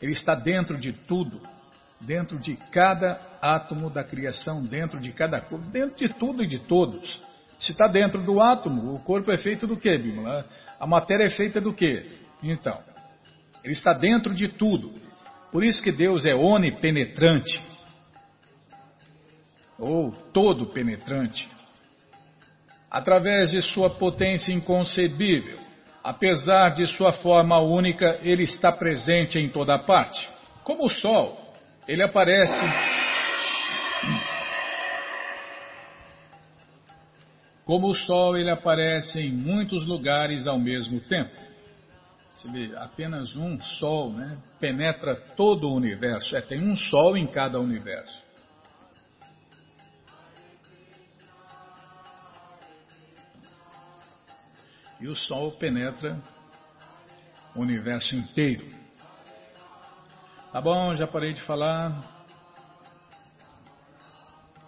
Ele 0.00 0.12
está 0.12 0.34
dentro 0.34 0.78
de 0.78 0.92
tudo, 0.92 1.40
dentro 2.00 2.38
de 2.38 2.56
cada 2.70 3.20
átomo 3.40 3.90
da 3.90 4.04
criação, 4.04 4.64
dentro 4.66 5.00
de 5.00 5.12
cada 5.12 5.40
corpo, 5.40 5.66
dentro 5.70 5.96
de 5.96 6.08
tudo 6.08 6.42
e 6.42 6.46
de 6.46 6.58
todos. 6.58 7.20
Se 7.58 7.72
está 7.72 7.86
dentro 7.86 8.22
do 8.22 8.40
átomo, 8.40 8.94
o 8.94 9.00
corpo 9.00 9.30
é 9.30 9.38
feito 9.38 9.66
do 9.66 9.76
que, 9.76 9.96
Bímola? 9.96 10.46
A 10.78 10.86
matéria 10.86 11.24
é 11.24 11.30
feita 11.30 11.60
do 11.60 11.72
que? 11.72 12.06
Então, 12.42 12.78
ele 13.62 13.72
está 13.72 13.92
dentro 13.92 14.34
de 14.34 14.48
tudo. 14.48 14.92
Por 15.54 15.62
isso 15.62 15.80
que 15.80 15.92
Deus 15.92 16.26
é 16.26 16.34
onipenetrante, 16.34 17.62
ou 19.78 20.10
todo 20.10 20.66
penetrante. 20.66 21.48
Através 22.90 23.52
de 23.52 23.62
sua 23.62 23.88
potência 23.88 24.52
inconcebível, 24.52 25.60
apesar 26.02 26.70
de 26.70 26.88
sua 26.88 27.12
forma 27.12 27.60
única, 27.60 28.18
ele 28.24 28.42
está 28.42 28.72
presente 28.72 29.38
em 29.38 29.48
toda 29.48 29.78
parte. 29.78 30.28
Como 30.64 30.86
o 30.86 30.90
Sol, 30.90 31.54
ele 31.86 32.02
aparece 32.02 32.64
Como 37.64 37.92
o 37.92 37.94
Sol, 37.94 38.36
ele 38.36 38.50
aparece 38.50 39.20
em 39.20 39.30
muitos 39.30 39.86
lugares 39.86 40.48
ao 40.48 40.58
mesmo 40.58 40.98
tempo. 40.98 41.44
Você 42.34 42.50
vê, 42.50 42.76
apenas 42.76 43.36
um 43.36 43.60
Sol 43.60 44.12
né, 44.12 44.36
penetra 44.58 45.14
todo 45.14 45.68
o 45.68 45.74
universo. 45.74 46.36
É, 46.36 46.40
tem 46.40 46.60
um 46.60 46.74
Sol 46.74 47.16
em 47.16 47.28
cada 47.28 47.60
universo. 47.60 48.24
E 55.00 55.06
o 55.06 55.14
Sol 55.14 55.52
penetra 55.52 56.20
o 57.54 57.60
universo 57.60 58.16
inteiro. 58.16 58.68
Tá 60.50 60.60
bom, 60.60 60.92
já 60.94 61.06
parei 61.06 61.32
de 61.32 61.42
falar. 61.42 62.02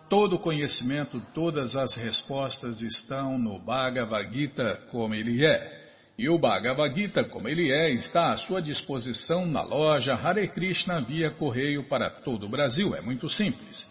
Todo 0.08 0.38
conhecimento, 0.38 1.20
todas 1.34 1.74
as 1.74 1.96
respostas 1.96 2.80
estão 2.80 3.36
no 3.38 3.58
Bhagavad 3.58 4.32
Gita 4.32 4.76
como 4.88 5.14
ele 5.14 5.44
é. 5.44 5.75
E 6.18 6.30
o 6.30 6.38
Bhagavad 6.38 6.94
Gita, 6.94 7.24
como 7.24 7.46
ele 7.46 7.70
é, 7.70 7.90
está 7.90 8.32
à 8.32 8.38
sua 8.38 8.62
disposição 8.62 9.44
na 9.44 9.62
loja 9.62 10.14
Hare 10.14 10.48
Krishna 10.48 10.98
via 11.00 11.30
correio 11.30 11.84
para 11.84 12.08
todo 12.08 12.46
o 12.46 12.48
Brasil. 12.48 12.94
É 12.94 13.02
muito 13.02 13.28
simples. 13.28 13.86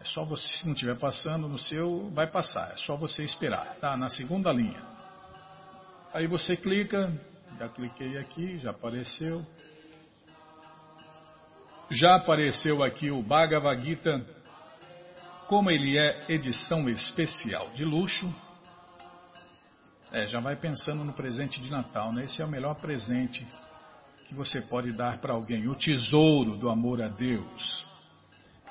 É 0.00 0.04
só 0.04 0.24
você, 0.24 0.48
se 0.48 0.64
não 0.64 0.72
estiver 0.72 0.96
passando 0.96 1.46
no 1.46 1.58
seu, 1.58 2.10
vai 2.14 2.26
passar. 2.26 2.72
É 2.72 2.76
só 2.76 2.96
você 2.96 3.22
esperar, 3.22 3.76
tá? 3.80 3.96
Na 3.96 4.08
segunda 4.08 4.50
linha. 4.50 4.82
Aí 6.14 6.26
você 6.26 6.56
clica, 6.56 7.12
já 7.58 7.68
cliquei 7.68 8.18
aqui, 8.18 8.58
já 8.58 8.70
apareceu. 8.70 9.44
Já 11.90 12.16
apareceu 12.16 12.82
aqui 12.82 13.10
o 13.10 13.22
Bhagavad 13.22 13.82
Gita, 13.82 14.24
como 15.46 15.70
ele 15.70 15.96
é 15.96 16.26
edição 16.28 16.88
especial 16.88 17.70
de 17.70 17.84
luxo. 17.84 18.32
É, 20.12 20.26
já 20.26 20.40
vai 20.40 20.56
pensando 20.56 21.04
no 21.04 21.12
presente 21.12 21.60
de 21.60 21.70
Natal, 21.70 22.12
né? 22.12 22.24
Esse 22.24 22.42
é 22.42 22.44
o 22.44 22.48
melhor 22.48 22.74
presente 22.74 23.46
que 24.26 24.34
você 24.34 24.60
pode 24.60 24.92
dar 24.92 25.18
para 25.18 25.32
alguém, 25.32 25.66
o 25.68 25.74
tesouro 25.74 26.56
do 26.56 26.68
amor 26.68 27.00
a 27.00 27.08
Deus. 27.08 27.86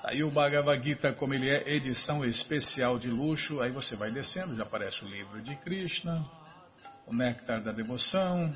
Aí 0.04 0.24
o 0.24 0.30
Bhagavad 0.30 0.84
Gita, 0.84 1.12
como 1.12 1.34
ele 1.34 1.50
é 1.50 1.74
edição 1.74 2.24
especial 2.24 3.00
de 3.00 3.10
luxo, 3.10 3.60
aí 3.60 3.72
você 3.72 3.96
vai 3.96 4.12
descendo, 4.12 4.56
já 4.56 4.64
aparece 4.64 5.04
o 5.04 5.08
livro 5.08 5.42
de 5.42 5.56
Krishna, 5.56 6.24
o 7.08 7.14
Néctar 7.14 7.62
da 7.62 7.72
Devoção, 7.72 8.54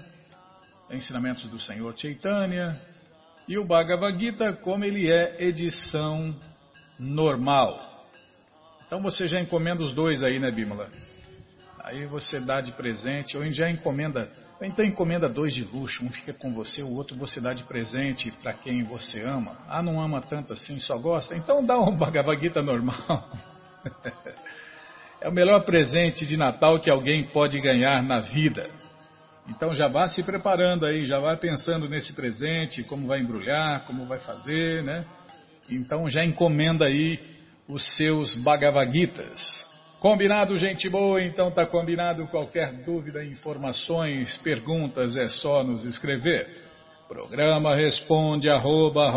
Ensinamentos 0.90 1.50
do 1.50 1.58
Senhor 1.58 1.98
Chaitanya, 1.98 2.80
e 3.48 3.58
o 3.58 3.66
Bhagavad 3.66 4.18
Gita, 4.20 4.54
como 4.54 4.84
ele 4.84 5.10
é 5.10 5.42
edição 5.42 6.36
normal. 7.00 8.06
Então 8.86 9.02
você 9.02 9.28
já 9.28 9.40
encomenda 9.40 9.82
os 9.82 9.94
dois 9.94 10.22
aí, 10.22 10.38
né, 10.38 10.52
Bímola? 10.52 10.90
Aí 11.80 12.06
você 12.06 12.40
dá 12.40 12.62
de 12.62 12.74
presente, 12.74 13.38
ou 13.38 13.50
já 13.50 13.70
encomenda 13.70 14.30
então 14.64 14.86
encomenda 14.86 15.28
dois 15.28 15.56
de 15.56 15.64
luxo, 15.64 16.06
um 16.06 16.12
fica 16.12 16.34
com 16.34 16.54
você, 16.54 16.84
o 16.84 16.94
outro 16.94 17.18
você 17.18 17.42
dá 17.42 17.52
de 17.52 17.64
presente 17.64 18.30
para 18.30 18.54
quem 18.54 18.84
você 18.84 19.22
ama. 19.22 19.58
Ah, 19.68 19.82
não 19.82 20.00
ama 20.00 20.22
tanto 20.22 20.54
assim, 20.54 20.78
só 20.78 21.00
gosta? 21.00 21.36
Então 21.36 21.66
dá 21.66 21.80
um 21.80 21.96
Bhagavad 21.96 22.40
Gita 22.40 22.62
normal. 22.62 22.96
é 25.22 25.30
o 25.30 25.32
melhor 25.32 25.64
presente 25.64 26.26
de 26.26 26.36
Natal 26.36 26.80
que 26.80 26.90
alguém 26.90 27.24
pode 27.24 27.60
ganhar 27.60 28.02
na 28.02 28.20
vida. 28.20 28.68
Então 29.48 29.74
já 29.74 29.88
vá 29.88 30.08
se 30.08 30.24
preparando 30.24 30.86
aí, 30.86 31.06
já 31.06 31.20
vá 31.20 31.38
pensando 31.38 31.88
nesse 31.88 32.14
presente, 32.14 32.84
como 32.84 33.08
vai 33.08 33.20
embrulhar, 33.20 33.86
como 33.86 34.06
vai 34.06 34.18
fazer, 34.18 34.84
né? 34.84 35.06
Então 35.70 36.10
já 36.10 36.26
encomenda 36.26 36.86
aí 36.86 37.20
os 37.68 37.96
seus 37.96 38.34
Bhagavad 38.34 38.92
Gitas. 38.92 39.70
Combinado, 40.00 40.58
gente 40.58 40.90
boa? 40.90 41.22
Então 41.22 41.52
tá 41.52 41.68
combinado. 41.68 42.26
Qualquer 42.28 42.74
dúvida, 42.84 43.24
informações, 43.24 44.38
perguntas 44.38 45.16
é 45.16 45.28
só 45.28 45.64
nos 45.64 45.86
escrever. 45.86 46.50
Programa 47.08 47.76
responde 47.76 48.50
arroba, 48.50 49.14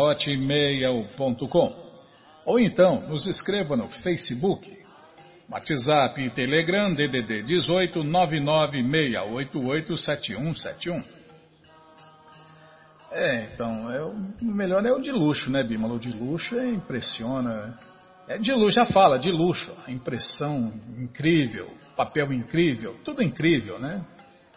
Ou 2.45 2.59
então 2.59 3.01
nos 3.07 3.25
escreva 3.25 3.75
no 3.75 3.87
Facebook, 3.87 4.84
WhatsApp 5.49 6.21
e 6.21 6.29
Telegram 6.29 6.93
DDD 6.93 7.41
18 7.43 8.03
996887171. 8.03 11.03
É, 13.11 13.49
então, 13.53 13.91
é, 13.91 14.03
o 14.03 14.15
melhor 14.41 14.85
é 14.85 14.91
o 14.91 14.99
de 14.99 15.11
luxo, 15.11 15.49
né, 15.49 15.63
Bima? 15.63 15.87
O 15.87 15.99
de 15.99 16.09
luxo 16.09 16.59
é, 16.59 16.69
impressiona. 16.69 17.79
É 18.27 18.37
de 18.37 18.51
luxo, 18.51 18.71
já 18.71 18.85
fala, 18.85 19.17
de 19.17 19.31
luxo. 19.31 19.73
A 19.87 19.91
impressão 19.91 20.69
incrível, 20.97 21.69
papel 21.95 22.33
incrível, 22.33 22.99
tudo 23.05 23.23
incrível, 23.23 23.79
né? 23.79 24.03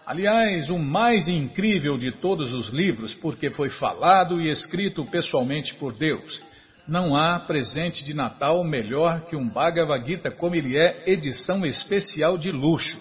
Aliás, 0.04 0.68
o 0.70 0.78
mais 0.78 1.28
incrível 1.28 1.96
de 1.98 2.10
todos 2.10 2.50
os 2.50 2.70
livros, 2.70 3.14
porque 3.14 3.50
foi 3.50 3.68
falado 3.68 4.40
e 4.40 4.50
escrito 4.50 5.04
pessoalmente 5.04 5.74
por 5.74 5.92
Deus. 5.92 6.42
Não 6.88 7.14
há 7.14 7.38
presente 7.38 8.02
de 8.02 8.14
Natal 8.14 8.64
melhor 8.64 9.20
que 9.26 9.36
um 9.36 9.46
Bhagavad 9.46 10.02
Gita 10.06 10.30
como 10.30 10.54
ele 10.54 10.74
é, 10.74 11.02
edição 11.06 11.66
especial 11.66 12.38
de 12.38 12.50
luxo. 12.50 12.98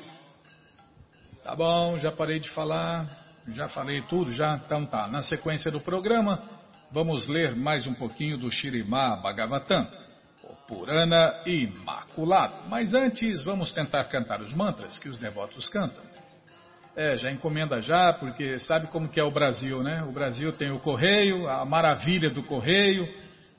Tá 1.41 1.55
bom, 1.55 1.97
já 1.97 2.11
parei 2.11 2.37
de 2.37 2.49
falar, 2.49 3.07
já 3.47 3.69
falei 3.69 4.01
tudo, 4.01 4.29
já 4.29 4.59
então 4.65 4.85
tá. 4.85 5.07
Na 5.07 5.23
sequência 5.23 5.71
do 5.71 5.79
programa, 5.79 6.41
vamos 6.91 7.29
ler 7.29 7.55
mais 7.55 7.87
um 7.87 7.93
pouquinho 7.93 8.37
do 8.37 8.51
Shirimá 8.51 9.15
Bhagavatam. 9.15 9.87
Purana 10.67 11.41
Imaculado. 11.45 12.67
Mas 12.67 12.93
antes, 12.93 13.41
vamos 13.43 13.71
tentar 13.71 14.03
cantar 14.05 14.41
os 14.41 14.53
mantras 14.53 14.99
que 14.99 15.07
os 15.07 15.17
devotos 15.17 15.69
cantam. 15.69 16.03
É, 16.93 17.15
já 17.15 17.31
encomenda 17.31 17.81
já, 17.81 18.11
porque 18.11 18.59
sabe 18.59 18.87
como 18.87 19.07
que 19.07 19.19
é 19.19 19.23
o 19.23 19.31
Brasil, 19.31 19.81
né? 19.81 20.03
O 20.03 20.11
Brasil 20.11 20.51
tem 20.51 20.71
o 20.71 20.79
correio, 20.79 21.47
a 21.47 21.63
maravilha 21.63 22.29
do 22.29 22.43
correio. 22.43 23.07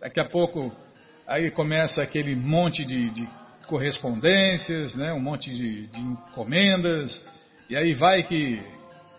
Daqui 0.01 0.21
a 0.21 0.25
pouco 0.25 0.75
aí 1.27 1.51
começa 1.51 2.03
aquele 2.03 2.35
monte 2.35 2.85
de, 2.85 3.11
de 3.11 3.29
correspondências, 3.67 4.95
né? 4.95 5.13
Um 5.13 5.21
monte 5.21 5.51
de, 5.51 5.87
de 5.89 6.01
encomendas. 6.01 7.25
E 7.69 7.77
aí 7.77 7.95
vai 7.95 8.23
que 8.23 8.63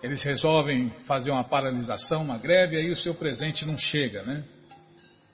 eles 0.02 0.24
resolvem 0.24 0.92
fazer 1.06 1.32
uma 1.32 1.44
paralisação, 1.44 2.24
uma 2.24 2.38
greve, 2.38 2.76
e 2.76 2.80
aí 2.80 2.92
o 2.92 2.96
seu 2.96 3.14
presente 3.14 3.66
não 3.66 3.78
chega, 3.78 4.24
né? 4.24 4.44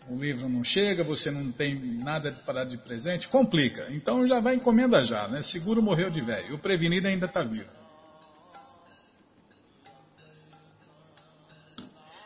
o 0.10 0.16
livro 0.16 0.48
não 0.48 0.64
chega, 0.64 1.04
você 1.04 1.32
não 1.32 1.52
tem 1.52 1.76
nada 1.98 2.32
para 2.46 2.64
dar 2.64 2.66
de 2.66 2.78
presente, 2.78 3.28
complica. 3.28 3.88
Então 3.90 4.28
já 4.28 4.40
vai 4.40 4.56
encomenda 4.56 5.04
já, 5.04 5.28
né? 5.28 5.42
Seguro 5.42 5.82
morreu 5.82 6.10
de 6.10 6.22
velho. 6.22 6.56
O 6.56 6.60
prevenido 6.60 7.08
ainda 7.08 7.26
está 7.26 7.44
vivo. 7.44 7.70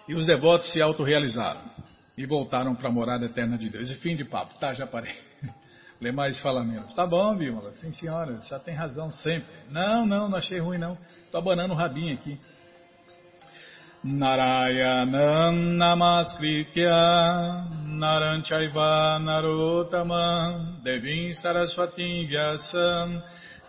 E 0.08 0.14
os 0.14 0.26
devotos 0.26 0.72
se 0.72 0.82
autorrealizaram 0.82 1.62
e 2.20 2.26
voltaram 2.26 2.76
para 2.76 2.90
a 2.90 2.92
morada 2.92 3.26
eterna 3.26 3.58
de 3.58 3.70
Deus. 3.70 3.90
E 3.90 3.96
fim 3.96 4.16
de 4.16 4.26
papo, 4.26 4.54
tá? 4.60 4.74
Já 4.74 4.86
parei. 4.86 5.14
Lê 6.02 6.12
mais 6.12 6.40
fala 6.40 6.64
menos. 6.64 6.94
Tá 6.94 7.06
bom, 7.06 7.36
Bímola. 7.36 7.72
Sim, 7.74 7.92
senhora. 7.92 8.40
Já 8.42 8.60
tem 8.60 8.74
razão 8.74 9.12
sempre. 9.12 9.48
Não, 9.70 10.06
não, 10.06 10.30
não 10.30 10.38
achei 10.38 10.60
ruim, 10.60 10.78
não. 10.78 10.98
Estou 11.26 11.40
abanando 11.40 11.74
o 11.74 11.78
rabinho 11.78 12.14
aqui. 12.14 12.40
Narayanam 14.02 15.52
Namaskritya 15.78 16.90
Naranchaiva 17.86 19.20
Narotama 19.20 20.80
Devim 20.82 21.34
Saraswati 21.34 22.26
Vyasam 22.26 23.22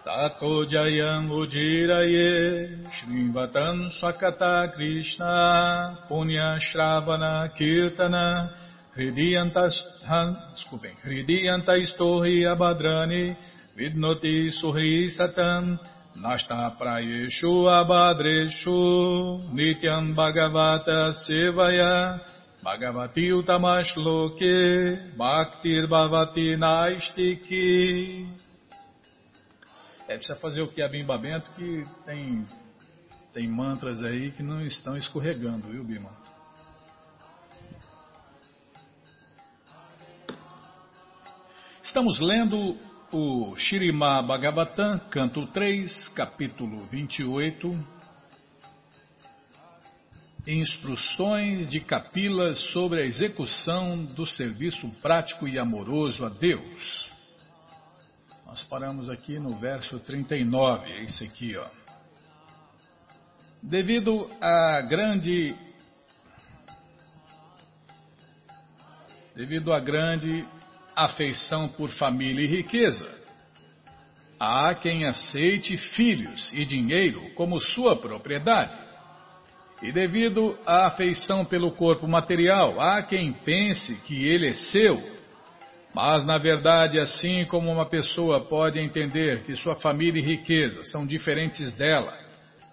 Tato 0.04 0.64
Jayam 0.64 1.28
Ujiraye 1.28 2.88
Shrivatam 2.88 3.90
Swakata 3.90 4.72
Krishna 4.74 6.06
Punya 6.08 6.58
Shravana 6.58 7.52
Kirtana 7.54 8.50
Hridiyantas 8.96 9.76
Desculpem 10.08 10.96
Hridiyantas 11.04 11.92
Torri 11.98 12.44
Abadrani 12.48 13.36
Vidnoti 13.76 14.48
Suhri 14.48 15.08
Satam 15.10 15.78
Nasta 16.16 16.74
prayeshu 16.80 17.68
abhadreshu 17.68 19.52
nityam 19.52 20.14
bhagavata 20.16 21.12
sevaya 21.12 22.20
bhagavati 22.64 23.30
utamashloke 23.32 25.16
bhaktir 25.16 25.86
bhavati 25.86 26.56
naistiki. 26.58 28.39
É, 30.10 30.16
precisa 30.16 30.36
fazer 30.40 30.60
o 30.60 30.66
que 30.66 30.88
bem 30.88 31.04
babento 31.04 31.52
que 31.52 31.84
tem, 32.04 32.44
tem 33.32 33.46
mantras 33.46 34.02
aí 34.02 34.32
que 34.32 34.42
não 34.42 34.60
estão 34.60 34.96
escorregando, 34.96 35.68
viu, 35.68 35.84
Bima? 35.84 36.10
Estamos 41.80 42.18
lendo 42.18 42.76
o 43.12 43.54
Shirima 43.56 44.20
Bhagavatam, 44.20 44.98
canto 45.10 45.46
3, 45.46 46.08
capítulo 46.08 46.82
28. 46.86 47.88
Instruções 50.44 51.68
de 51.68 51.78
Kapila 51.78 52.56
sobre 52.56 53.00
a 53.00 53.06
execução 53.06 54.04
do 54.06 54.26
serviço 54.26 54.88
prático 55.00 55.46
e 55.46 55.56
amoroso 55.56 56.24
a 56.24 56.28
Deus. 56.28 57.09
Nós 58.50 58.64
paramos 58.64 59.08
aqui 59.08 59.38
no 59.38 59.54
verso 59.60 60.00
39, 60.00 60.90
é 60.90 61.04
isso 61.04 61.22
aqui, 61.22 61.56
ó. 61.56 61.64
Devido 63.62 64.28
à 64.40 64.80
grande 64.80 65.54
devido 69.36 69.72
à 69.72 69.78
grande 69.78 70.44
afeição 70.96 71.68
por 71.68 71.90
família 71.90 72.42
e 72.42 72.48
riqueza. 72.48 73.08
há 74.40 74.74
quem 74.74 75.04
aceite 75.04 75.76
filhos 75.76 76.52
e 76.52 76.64
dinheiro 76.64 77.30
como 77.36 77.60
sua 77.60 77.94
propriedade. 77.94 78.76
E 79.80 79.92
devido 79.92 80.58
à 80.66 80.88
afeição 80.88 81.44
pelo 81.44 81.70
corpo 81.70 82.08
material, 82.08 82.80
há 82.80 83.00
quem 83.00 83.32
pense 83.32 83.94
que 84.08 84.26
ele 84.26 84.48
é 84.48 84.54
seu. 84.54 85.19
Mas, 85.94 86.24
na 86.24 86.38
verdade, 86.38 86.98
assim 86.98 87.44
como 87.46 87.70
uma 87.70 87.86
pessoa 87.86 88.40
pode 88.40 88.78
entender 88.78 89.42
que 89.42 89.56
sua 89.56 89.74
família 89.74 90.20
e 90.20 90.24
riqueza 90.24 90.84
são 90.84 91.04
diferentes 91.04 91.72
dela, 91.72 92.16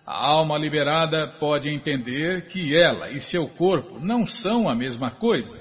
a 0.05 0.25
alma 0.25 0.57
liberada 0.57 1.27
pode 1.39 1.69
entender 1.69 2.45
que 2.45 2.75
ela 2.75 3.09
e 3.09 3.19
seu 3.19 3.47
corpo 3.49 3.99
não 3.99 4.25
são 4.25 4.69
a 4.69 4.75
mesma 4.75 5.11
coisa. 5.11 5.57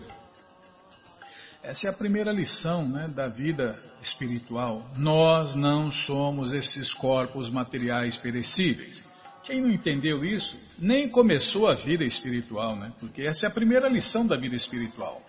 Essa 1.63 1.89
é 1.89 1.91
a 1.91 1.97
primeira 1.97 2.31
lição 2.31 2.89
né, 2.89 3.09
da 3.09 3.27
vida 3.27 3.77
espiritual. 4.01 4.89
Nós 4.97 5.57
não 5.57 5.91
somos 5.91 6.53
esses 6.53 6.95
corpos 6.95 7.51
materiais 7.51 8.17
perecíveis. 8.17 9.05
Quem 9.43 9.61
não 9.61 9.71
entendeu 9.71 10.25
isso, 10.25 10.57
nem 10.79 11.09
começou 11.09 11.67
a 11.67 11.75
vida 11.75 12.05
espiritual, 12.05 12.77
né? 12.77 12.93
Porque 13.01 13.23
essa 13.23 13.49
é 13.49 13.51
a 13.51 13.55
primeira 13.55 13.89
lição 13.89 14.25
da 14.27 14.37
vida 14.37 14.55
espiritual. 14.55 15.21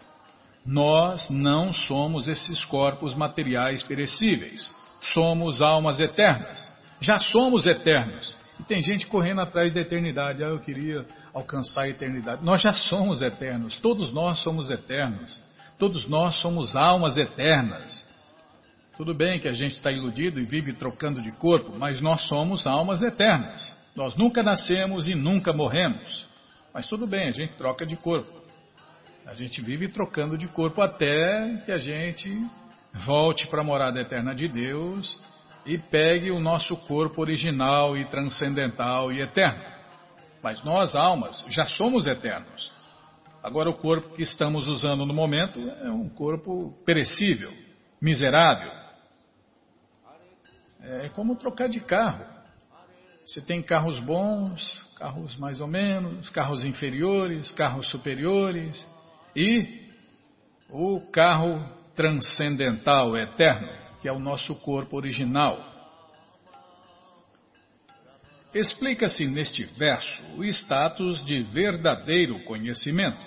Nós 0.67 1.29
não 1.29 1.71
somos 1.71 2.27
esses 2.27 2.65
corpos 2.65 3.15
materiais 3.15 3.83
perecíveis. 3.83 4.69
Somos 5.01 5.61
almas 5.61 6.01
eternas. 6.01 6.73
Já 6.99 7.17
somos 7.17 7.65
eternos. 7.65 8.37
E 8.59 8.63
tem 8.63 8.81
gente 8.81 9.07
correndo 9.07 9.39
atrás 9.39 9.73
da 9.73 9.79
eternidade. 9.79 10.43
Ah, 10.43 10.47
eu 10.47 10.59
queria 10.59 11.05
alcançar 11.33 11.83
a 11.83 11.89
eternidade. 11.89 12.43
Nós 12.43 12.61
já 12.61 12.73
somos 12.73 13.21
eternos. 13.21 13.77
Todos 13.77 14.11
nós 14.11 14.39
somos 14.39 14.69
eternos. 14.69 15.41
Todos 15.79 16.05
nós 16.05 16.35
somos 16.35 16.75
almas 16.75 17.17
eternas. 17.17 18.05
Tudo 18.97 19.13
bem 19.13 19.39
que 19.39 19.47
a 19.47 19.53
gente 19.53 19.75
está 19.75 19.89
iludido 19.89 20.37
e 20.37 20.45
vive 20.45 20.73
trocando 20.73 21.21
de 21.21 21.31
corpo, 21.37 21.77
mas 21.77 22.01
nós 22.01 22.21
somos 22.21 22.67
almas 22.67 23.01
eternas. 23.01 23.77
Nós 23.95 24.15
nunca 24.15 24.43
nascemos 24.43 25.07
e 25.07 25.15
nunca 25.15 25.53
morremos. 25.53 26.25
Mas 26.73 26.87
tudo 26.87 27.07
bem, 27.07 27.29
a 27.29 27.31
gente 27.31 27.53
troca 27.53 27.85
de 27.85 27.95
corpo. 27.95 28.46
A 29.27 29.33
gente 29.33 29.61
vive 29.61 29.89
trocando 29.89 30.37
de 30.37 30.47
corpo 30.47 30.81
até 30.81 31.57
que 31.65 31.71
a 31.73 31.77
gente 31.77 32.33
volte 33.05 33.45
para 33.47 33.59
a 33.59 33.63
morada 33.63 33.99
eterna 33.99 34.33
de 34.33 34.47
Deus 34.47 35.21
e 35.65 35.77
pegue 35.77 36.31
o 36.31 36.39
nosso 36.39 36.77
corpo 36.77 37.19
original 37.19 37.97
e 37.97 38.05
transcendental 38.05 39.11
e 39.11 39.19
eterno. 39.19 39.61
Mas 40.41 40.63
nós, 40.63 40.95
almas, 40.95 41.45
já 41.49 41.65
somos 41.65 42.07
eternos. 42.07 42.71
Agora, 43.43 43.69
o 43.69 43.73
corpo 43.73 44.15
que 44.15 44.23
estamos 44.23 44.65
usando 44.65 45.05
no 45.05 45.13
momento 45.13 45.59
é 45.59 45.91
um 45.91 46.07
corpo 46.07 46.71
perecível, 46.85 47.51
miserável. 48.01 48.71
É 50.81 51.09
como 51.09 51.35
trocar 51.35 51.67
de 51.67 51.81
carro. 51.81 52.25
Você 53.25 53.41
tem 53.41 53.61
carros 53.61 53.99
bons, 53.99 54.87
carros 54.95 55.35
mais 55.35 55.59
ou 55.59 55.67
menos, 55.67 56.29
carros 56.29 56.63
inferiores, 56.63 57.51
carros 57.51 57.89
superiores 57.89 58.87
e 59.37 59.87
o 60.67 60.99
carro 61.11 61.63
transcendental, 61.93 63.15
eterno, 63.15 63.69
que 64.01 64.07
é 64.07 64.11
o 64.11 64.17
nosso 64.17 64.55
corpo 64.55 64.97
original. 64.97 65.63
Explica-se 68.51 69.27
neste 69.27 69.63
verso 69.63 70.23
o 70.37 70.43
status 70.43 71.23
de 71.23 71.43
verdadeiro 71.43 72.39
conhecimento. 72.39 73.19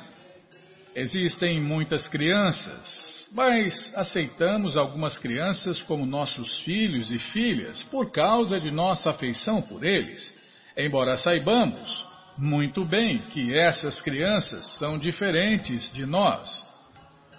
Existem 0.96 1.60
muitas 1.60 2.08
crianças, 2.08 3.28
mas 3.32 3.92
aceitamos 3.94 4.76
algumas 4.76 5.16
crianças 5.16 5.80
como 5.80 6.04
nossos 6.04 6.62
filhos 6.62 7.12
e 7.12 7.20
filhas 7.20 7.84
por 7.84 8.10
causa 8.10 8.58
de 8.58 8.72
nossa 8.72 9.10
afeição 9.10 9.62
por 9.62 9.84
eles, 9.84 10.34
embora 10.76 11.16
saibamos 11.16 12.09
muito 12.40 12.85
bem 12.85 13.18
que 13.18 13.53
essas 13.53 14.00
crianças 14.00 14.79
são 14.79 14.98
diferentes 14.98 15.92
de 15.92 16.07
nós. 16.07 16.66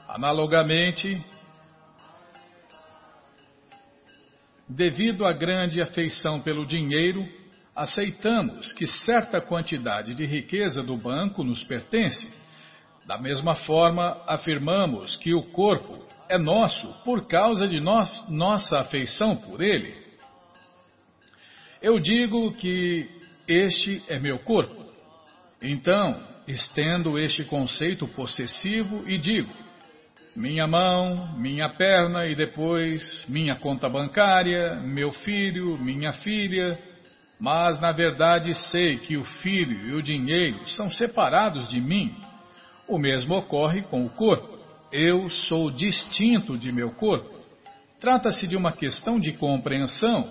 Analogamente, 0.07 1.19
devido 4.69 5.25
à 5.25 5.33
grande 5.33 5.81
afeição 5.81 6.39
pelo 6.41 6.65
dinheiro, 6.65 7.27
aceitamos 7.75 8.73
que 8.73 8.85
certa 8.85 9.41
quantidade 9.41 10.13
de 10.13 10.25
riqueza 10.25 10.83
do 10.83 10.95
banco 10.95 11.43
nos 11.43 11.63
pertence 11.63 12.31
da 13.05 13.17
mesma 13.17 13.55
forma, 13.55 14.21
afirmamos 14.27 15.15
que 15.17 15.33
o 15.33 15.41
corpo 15.41 16.05
é 16.29 16.37
nosso 16.37 16.87
por 17.03 17.27
causa 17.27 17.67
de 17.67 17.79
no 17.79 18.03
nossa 18.29 18.79
afeição 18.79 19.35
por 19.35 19.61
ele. 19.61 19.93
Eu 21.81 21.99
digo 21.99 22.51
que 22.53 23.09
este 23.47 24.03
é 24.07 24.19
meu 24.19 24.37
corpo. 24.39 24.80
Então, 25.61 26.19
estendo 26.47 27.19
este 27.19 27.43
conceito 27.45 28.07
possessivo 28.07 29.03
e 29.07 29.17
digo: 29.17 29.51
minha 30.35 30.67
mão, 30.67 31.37
minha 31.37 31.69
perna 31.69 32.25
e 32.25 32.35
depois 32.35 33.25
minha 33.27 33.55
conta 33.55 33.89
bancária, 33.89 34.75
meu 34.81 35.11
filho, 35.11 35.77
minha 35.77 36.13
filha. 36.13 36.79
Mas 37.39 37.81
na 37.81 37.91
verdade 37.91 38.53
sei 38.53 38.97
que 38.97 39.17
o 39.17 39.23
filho 39.23 39.89
e 39.89 39.93
o 39.93 40.01
dinheiro 40.01 40.67
são 40.67 40.91
separados 40.91 41.69
de 41.69 41.81
mim 41.81 42.15
o 42.91 42.97
mesmo 42.97 43.35
ocorre 43.35 43.83
com 43.83 44.05
o 44.05 44.09
corpo. 44.09 44.59
Eu 44.91 45.29
sou 45.29 45.71
distinto 45.71 46.57
de 46.57 46.73
meu 46.73 46.91
corpo. 46.91 47.39
Trata-se 48.01 48.45
de 48.47 48.57
uma 48.57 48.73
questão 48.73 49.17
de 49.17 49.31
compreensão, 49.31 50.27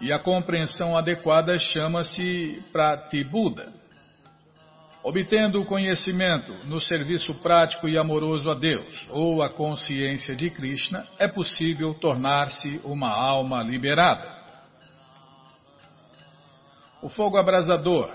e 0.00 0.12
a 0.12 0.22
compreensão 0.22 0.96
adequada 0.96 1.58
chama-se 1.58 2.62
Pratibuddha. 2.70 3.72
Obtendo 5.08 5.62
o 5.62 5.64
conhecimento 5.64 6.54
no 6.66 6.78
serviço 6.82 7.32
prático 7.36 7.88
e 7.88 7.96
amoroso 7.96 8.50
a 8.50 8.54
Deus, 8.54 9.06
ou 9.08 9.40
a 9.40 9.48
consciência 9.48 10.36
de 10.36 10.50
Krishna, 10.50 11.02
é 11.18 11.26
possível 11.26 11.94
tornar-se 11.94 12.82
uma 12.84 13.08
alma 13.08 13.62
liberada. 13.62 14.30
O 17.00 17.08
fogo 17.08 17.38
abrasador 17.38 18.10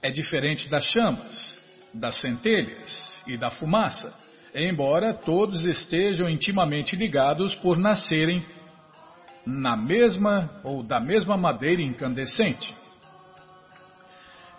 é 0.00 0.10
diferente 0.10 0.70
das 0.70 0.86
chamas, 0.86 1.60
das 1.92 2.18
centelhas, 2.18 3.22
e 3.26 3.36
da 3.36 3.50
fumaça, 3.50 4.10
embora 4.54 5.12
todos 5.12 5.64
estejam 5.64 6.30
intimamente 6.30 6.96
ligados 6.96 7.54
por 7.54 7.76
nascerem 7.76 8.42
na 9.44 9.76
mesma 9.76 10.62
ou 10.64 10.82
da 10.82 10.98
mesma 10.98 11.36
madeira 11.36 11.82
incandescente. 11.82 12.74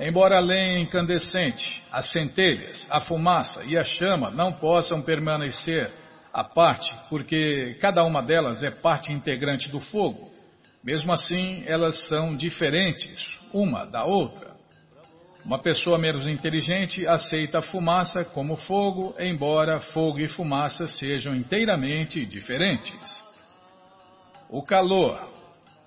Embora 0.06 0.36
a 0.36 0.42
lenha 0.42 0.80
incandescente, 0.80 1.82
as 1.90 2.12
centelhas, 2.12 2.90
a 2.92 3.00
fumaça 3.00 3.64
e 3.64 3.78
a 3.78 3.86
chama 3.86 4.30
não 4.30 4.52
possam 4.52 5.02
permanecer 5.02 5.90
à 6.34 6.44
parte, 6.44 6.94
porque 7.08 7.78
cada 7.80 8.04
uma 8.04 8.22
delas 8.22 8.66
é 8.66 8.70
parte 8.70 9.14
integrante 9.14 9.72
do 9.72 9.80
fogo, 9.80 10.30
mesmo 10.84 11.14
assim 11.14 11.64
elas 11.66 12.10
são 12.10 12.36
diferentes 12.36 13.40
uma 13.54 13.86
da 13.86 14.04
outra. 14.04 14.52
Uma 15.46 15.60
pessoa 15.60 15.98
menos 15.98 16.28
inteligente 16.28 17.08
aceita 17.08 17.60
a 17.60 17.62
fumaça 17.62 18.26
como 18.26 18.58
fogo, 18.58 19.16
embora 19.18 19.80
fogo 19.80 20.20
e 20.20 20.28
fumaça 20.28 20.86
sejam 20.86 21.34
inteiramente 21.34 22.26
diferentes. 22.26 23.24
O 24.50 24.62
calor 24.62 25.32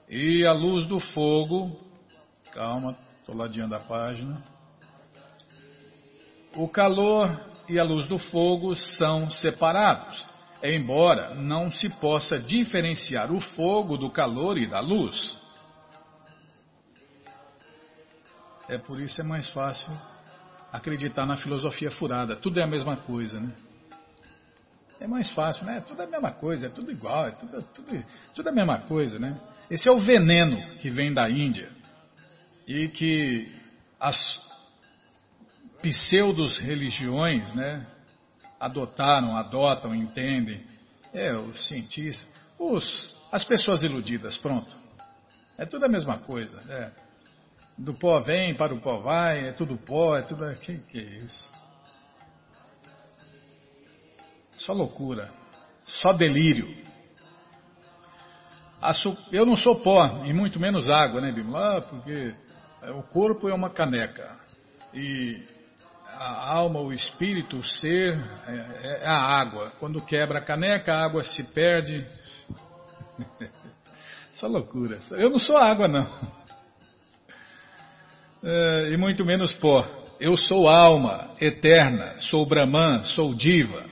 e 0.09 0.47
a 0.47 0.53
luz 0.53 0.87
do 0.87 0.99
fogo. 0.99 1.85
Calma, 2.53 2.97
estou 3.27 3.35
ladinho 3.35 3.69
da 3.69 3.81
página. 3.81 4.41
O 6.55 6.69
calor 6.69 7.29
e 7.69 7.77
a 7.77 7.83
luz 7.83 8.07
do 8.07 8.21
fogo 8.21 8.77
são 8.77 9.29
separados, 9.33 10.25
embora 10.63 11.35
não 11.35 11.69
se 11.69 11.91
possa 11.91 12.39
diferenciar 12.39 13.33
o 13.33 13.41
fogo 13.41 13.97
do 13.97 14.13
calor 14.13 14.57
e 14.57 14.69
da 14.69 14.79
luz. 14.79 15.41
É 18.69 18.79
por 18.79 19.01
isso 19.01 19.21
é 19.21 19.25
mais 19.25 19.49
fácil 19.49 19.93
acreditar 20.73 21.27
na 21.27 21.35
filosofia 21.35 21.91
furada. 21.91 22.37
Tudo 22.37 22.61
é 22.61 22.63
a 22.63 22.67
mesma 22.67 22.97
coisa, 22.97 23.41
né? 23.41 23.53
É 25.01 25.07
mais 25.09 25.31
fácil, 25.31 25.67
né? 25.67 25.81
Tudo 25.81 26.01
é 26.01 26.05
a 26.05 26.09
mesma 26.09 26.33
coisa, 26.33 26.67
é 26.67 26.69
tudo 26.69 26.93
igual, 26.93 27.27
é 27.27 27.33
tudo, 27.33 27.61
tudo, 27.75 28.05
tudo 28.37 28.49
é 28.49 28.53
a 28.53 28.55
mesma 28.55 28.79
coisa, 28.83 29.19
né? 29.19 29.37
Esse 29.69 29.89
é 29.89 29.93
o 29.93 29.99
veneno 29.99 30.77
que 30.77 30.91
vem 30.91 31.13
da 31.13 31.29
Índia 31.29 31.76
e 32.67 32.89
que 32.89 33.53
as 33.99 34.41
pseudos 35.81 36.59
religiões, 36.59 37.55
né? 37.55 37.87
Adotaram, 38.59 39.37
adotam, 39.37 39.95
entendem. 39.95 40.65
É, 41.13 41.33
os 41.33 41.69
cientistas, 41.69 42.29
os, 42.59 43.15
as 43.31 43.45
pessoas 43.45 43.83
iludidas, 43.83 44.37
pronto. 44.37 44.77
É 45.57 45.65
tudo 45.65 45.85
a 45.85 45.89
mesma 45.89 46.19
coisa, 46.19 46.61
é. 46.69 46.91
Do 47.79 47.95
pó 47.95 48.21
vem, 48.21 48.55
para 48.55 48.75
o 48.75 48.81
pó 48.81 48.99
vai, 48.99 49.49
é 49.49 49.53
tudo 49.53 49.77
pó, 49.77 50.17
é 50.17 50.23
tudo. 50.23 50.45
Que, 50.57 50.79
que 50.79 50.99
é 50.99 51.03
isso? 51.19 51.53
Só 54.57 54.73
loucura, 54.73 55.33
só 55.85 56.13
delírio. 56.13 56.85
Eu 59.31 59.45
não 59.45 59.57
sou 59.57 59.77
pó, 59.77 60.25
e 60.25 60.33
muito 60.33 60.59
menos 60.59 60.89
água, 60.89 61.21
né, 61.21 61.33
Bimala? 61.33 61.79
Ah, 61.79 61.83
porque 61.83 62.35
o 62.93 63.03
corpo 63.03 63.49
é 63.49 63.55
uma 63.55 63.71
caneca. 63.71 64.39
E 64.95 65.43
a 66.07 66.55
alma, 66.55 66.81
o 66.81 66.93
espírito, 66.93 67.59
o 67.59 67.65
ser 67.65 68.19
é, 68.47 69.03
é 69.03 69.07
a 69.07 69.19
água. 69.19 69.73
Quando 69.79 70.01
quebra 70.01 70.39
a 70.39 70.43
caneca, 70.43 70.95
a 70.95 71.05
água 71.05 71.23
se 71.23 71.43
perde. 71.53 72.07
Essa 74.33 74.47
loucura. 74.47 74.99
Eu 75.13 75.31
não 75.31 75.39
sou 75.39 75.57
água, 75.57 75.89
não. 75.89 76.11
É, 78.43 78.91
e 78.93 78.97
muito 78.97 79.25
menos 79.25 79.53
pó. 79.53 79.87
Eu 80.19 80.37
sou 80.37 80.69
alma 80.69 81.35
eterna, 81.41 82.19
sou 82.19 82.47
Brahman, 82.47 83.03
sou 83.05 83.35
Diva. 83.35 83.85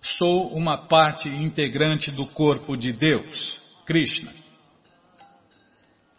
Sou 0.00 0.54
uma 0.54 0.76
parte 0.76 1.28
integrante 1.28 2.10
do 2.10 2.26
corpo 2.26 2.76
de 2.76 2.92
Deus, 2.92 3.58
Krishna. 3.86 4.32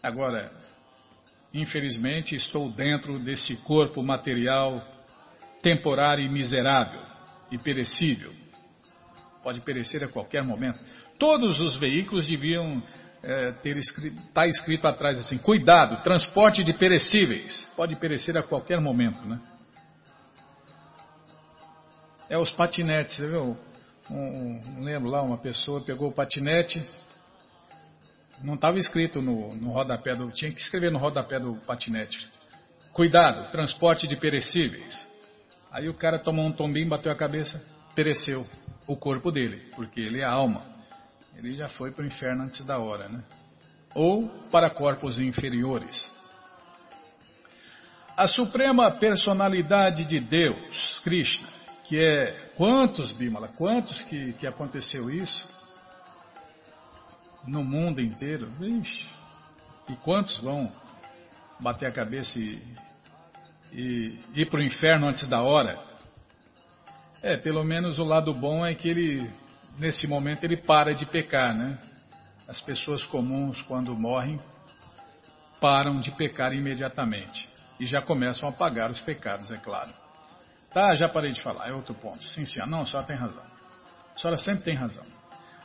Agora, 0.02 0.52
infelizmente, 1.56 2.36
estou 2.36 2.70
dentro 2.70 3.18
desse 3.18 3.56
corpo 3.58 4.04
material 4.04 4.86
temporário 5.62 6.24
e 6.24 6.30
miserável 6.30 7.00
e 7.50 7.58
perecível. 7.58 8.32
Pode 9.42 9.62
perecer 9.62 10.04
a 10.04 10.12
qualquer 10.12 10.44
momento. 10.44 10.80
Todos 11.18 11.62
os 11.62 11.76
veículos 11.78 12.28
deviam 12.28 12.84
é, 13.24 13.52
ter 13.54 13.78
escrito, 13.78 14.22
tá 14.34 14.46
escrito 14.48 14.86
atrás 14.86 15.18
assim: 15.18 15.38
cuidado, 15.38 16.04
transporte 16.04 16.64
de 16.64 16.74
perecíveis. 16.74 17.72
Pode 17.76 17.96
perecer 17.96 18.38
a 18.38 18.44
qualquer 18.44 18.82
momento, 18.82 19.26
né? 19.26 19.40
É 22.30 22.38
os 22.38 22.52
patinetes, 22.52 23.16
você 23.16 23.28
viu? 23.28 23.58
Um, 24.10 24.16
um, 24.16 24.84
lembro 24.84 25.10
lá, 25.10 25.22
uma 25.22 25.38
pessoa 25.38 25.82
pegou 25.82 26.10
o 26.10 26.14
patinete, 26.14 26.84
não 28.44 28.56
estava 28.56 28.78
escrito 28.78 29.22
no, 29.22 29.56
no 29.56 29.72
rodapé 29.72 30.16
do. 30.16 30.32
Tinha 30.32 30.52
que 30.52 30.60
escrever 30.60 30.92
no 30.92 31.00
rodapé 31.00 31.40
do 31.40 31.56
patinete. 31.68 32.30
Cuidado, 32.94 33.52
transporte 33.52 34.08
de 34.08 34.16
perecíveis. 34.16 35.08
Aí 35.72 35.90
o 35.90 35.94
cara 35.94 36.18
tomou 36.18 36.46
um 36.46 36.52
tombinho, 36.52 36.88
bateu 36.88 37.12
a 37.12 37.16
cabeça, 37.16 37.62
pereceu 37.94 38.46
o 38.88 38.96
corpo 38.96 39.32
dele, 39.32 39.70
porque 39.76 40.00
ele 40.00 40.22
é 40.22 40.24
alma 40.24 40.76
ele 41.38 41.54
já 41.54 41.68
foi 41.68 41.92
para 41.92 42.04
o 42.04 42.08
inferno 42.08 42.44
antes 42.44 42.64
da 42.64 42.80
hora, 42.80 43.10
né? 43.10 43.24
Ou 43.94 44.28
para 44.52 44.70
corpos 44.70 45.20
inferiores. 45.20 46.14
A 48.16 48.28
suprema 48.28 48.90
personalidade 48.92 50.06
de 50.06 50.20
Deus, 50.20 51.00
Krishna, 51.04 51.48
que 51.84 52.00
é 52.00 52.52
quantos, 52.56 53.12
Bimala, 53.12 53.50
quantos 53.50 54.02
que, 54.04 54.34
que 54.34 54.48
aconteceu 54.48 55.10
isso 55.10 55.48
no 57.48 57.64
mundo 57.64 58.02
inteiro? 58.02 58.48
Vixe, 58.60 59.06
e 59.90 59.96
quantos 59.98 60.38
vão 60.38 60.72
bater 61.60 61.88
a 61.88 61.92
cabeça 61.92 62.40
e, 62.40 62.62
e 63.72 64.20
ir 64.34 64.50
para 64.50 64.60
o 64.60 64.64
inferno 64.64 65.08
antes 65.08 65.28
da 65.28 65.42
hora? 65.42 65.80
É, 67.22 67.38
pelo 67.38 67.64
menos 67.64 67.98
o 68.00 68.04
lado 68.04 68.34
bom 68.34 68.66
é 68.66 68.74
que 68.76 68.88
ele 68.88 69.30
nesse 69.78 70.08
momento 70.08 70.44
ele 70.44 70.58
para 70.58 70.94
de 70.94 71.06
pecar, 71.06 71.56
né? 71.56 71.78
As 72.48 72.62
pessoas 72.62 73.04
comuns, 73.04 73.62
quando 73.62 73.96
morrem, 73.98 74.40
param 75.60 76.00
de 76.00 76.12
pecar 76.12 76.54
imediatamente 76.54 77.50
e 77.80 77.86
já 77.86 78.02
começam 78.02 78.48
a 78.48 78.52
pagar 78.52 78.92
os 78.92 79.02
pecados, 79.02 79.52
é 79.52 79.58
claro. 79.58 79.92
Tá, 80.72 80.94
já 80.96 81.10
parei 81.10 81.32
de 81.32 81.42
falar, 81.42 81.70
é 81.70 81.74
outro 81.74 81.94
ponto. 81.94 82.24
Sim, 82.24 82.46
sim, 82.46 82.60
não, 82.68 82.82
a 82.82 82.86
senhora 82.86 83.08
tem 83.08 83.16
razão. 83.16 83.44
A 84.16 84.20
senhora 84.20 84.38
sempre 84.38 84.64
tem 84.64 84.76
razão. 84.76 85.06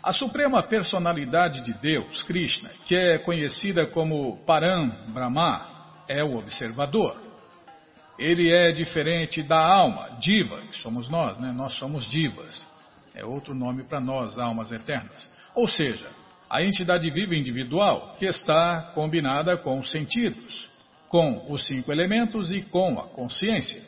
A 0.02 0.14
suprema 0.14 0.62
personalidade 0.62 1.60
de 1.60 1.74
Deus, 1.74 2.22
Krishna, 2.22 2.70
que 2.86 2.96
é 2.96 3.18
conhecida 3.18 3.86
como 3.86 4.38
Param 4.46 4.88
Brahma, 5.08 6.02
é 6.08 6.24
o 6.24 6.38
observador. 6.38 7.20
Ele 8.18 8.50
é 8.50 8.72
diferente 8.72 9.42
da 9.42 9.58
alma, 9.58 10.08
diva, 10.18 10.58
que 10.62 10.76
somos 10.76 11.08
nós, 11.10 11.38
né? 11.38 11.52
Nós 11.52 11.74
somos 11.74 12.04
divas. 12.06 12.66
É 13.14 13.24
outro 13.24 13.54
nome 13.54 13.84
para 13.84 14.00
nós, 14.00 14.38
almas 14.38 14.72
eternas. 14.72 15.30
Ou 15.54 15.68
seja, 15.68 16.08
a 16.48 16.62
entidade 16.62 17.10
viva 17.10 17.34
individual 17.34 18.16
que 18.18 18.24
está 18.24 18.92
combinada 18.94 19.58
com 19.58 19.78
os 19.78 19.90
sentidos, 19.90 20.68
com 21.08 21.46
os 21.52 21.66
cinco 21.66 21.92
elementos 21.92 22.50
e 22.50 22.62
com 22.62 22.98
a 22.98 23.06
consciência. 23.08 23.82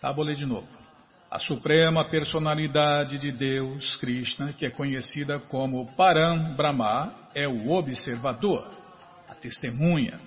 Tá, 0.00 0.12
vou 0.12 0.24
ler 0.24 0.34
de 0.34 0.46
novo. 0.46 0.85
A 1.30 1.38
suprema 1.38 2.04
personalidade 2.04 3.18
de 3.18 3.32
Deus, 3.32 3.96
Krishna, 3.96 4.52
que 4.52 4.64
é 4.64 4.70
conhecida 4.70 5.38
como 5.38 5.86
Param 5.94 6.54
Brahma, 6.54 7.12
é 7.34 7.48
o 7.48 7.70
observador, 7.70 8.66
a 9.28 9.34
testemunha, 9.34 10.20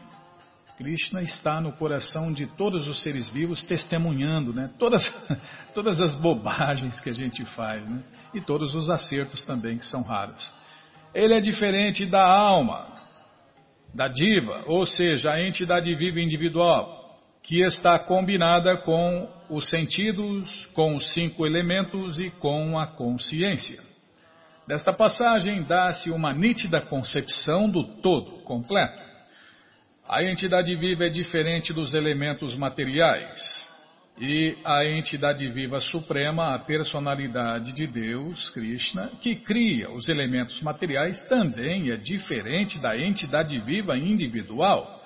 Krishna 0.79 1.21
está 1.21 1.59
no 1.59 1.73
coração 1.73 2.31
de 2.31 2.47
todos 2.47 2.87
os 2.87 3.03
seres 3.03 3.29
vivos, 3.29 3.65
testemunhando 3.65 4.53
né? 4.53 4.69
todas, 4.79 5.11
todas 5.75 5.99
as 5.99 6.15
bobagens 6.15 7.01
que 7.01 7.09
a 7.09 7.13
gente 7.13 7.43
faz 7.43 7.85
né? 7.85 8.01
e 8.33 8.39
todos 8.39 8.73
os 8.73 8.89
acertos 8.89 9.41
também, 9.41 9.77
que 9.77 9.85
são 9.85 10.01
raros. 10.01 10.49
Ele 11.13 11.33
é 11.33 11.41
diferente 11.41 12.05
da 12.05 12.25
alma, 12.25 12.87
da 13.93 14.07
diva, 14.07 14.63
ou 14.67 14.85
seja, 14.85 15.33
a 15.33 15.45
entidade 15.45 15.93
viva 15.95 16.21
individual, 16.21 16.98
que 17.41 17.61
está 17.61 17.97
combinada 17.99 18.77
com 18.77 19.27
os 19.49 19.69
sentidos, 19.69 20.67
com 20.73 20.95
os 20.95 21.13
cinco 21.13 21.45
elementos 21.45 22.19
e 22.19 22.29
com 22.29 22.77
a 22.77 22.85
consciência. 22.87 23.79
Desta 24.67 24.93
passagem 24.93 25.63
dá-se 25.63 26.11
uma 26.11 26.31
nítida 26.31 26.79
concepção 26.79 27.69
do 27.69 27.83
todo 28.01 28.43
completo. 28.43 29.03
A 30.07 30.23
entidade 30.23 30.75
viva 30.75 31.05
é 31.05 31.09
diferente 31.09 31.73
dos 31.73 31.93
elementos 31.93 32.55
materiais. 32.55 33.67
E 34.19 34.57
a 34.65 34.83
entidade 34.85 35.49
viva 35.49 35.79
suprema, 35.79 36.53
a 36.53 36.59
personalidade 36.59 37.71
de 37.73 37.87
Deus, 37.87 38.49
Krishna, 38.49 39.09
que 39.21 39.33
cria 39.35 39.89
os 39.89 40.09
elementos 40.09 40.61
materiais, 40.61 41.21
também 41.21 41.89
é 41.89 41.95
diferente 41.95 42.77
da 42.77 42.97
entidade 42.97 43.57
viva 43.61 43.97
individual. 43.97 44.98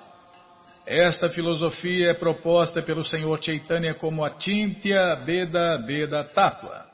Esta 0.86 1.30
filosofia 1.30 2.10
é 2.10 2.14
proposta 2.14 2.82
pelo 2.82 3.02
Senhor 3.02 3.42
Chaitanya 3.42 3.94
como 3.94 4.22
a 4.22 4.28
Tintya 4.28 5.16
Beda 5.16 5.78
Beda 5.78 6.22
Tattva. 6.22 6.86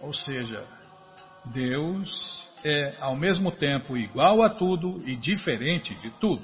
Ou 0.00 0.12
seja, 0.12 0.64
Deus 1.44 2.48
é 2.64 2.94
ao 2.98 3.14
mesmo 3.14 3.52
tempo 3.52 3.96
igual 3.96 4.42
a 4.42 4.50
tudo 4.50 5.00
e 5.06 5.14
diferente 5.14 5.94
de 5.94 6.10
tudo. 6.10 6.42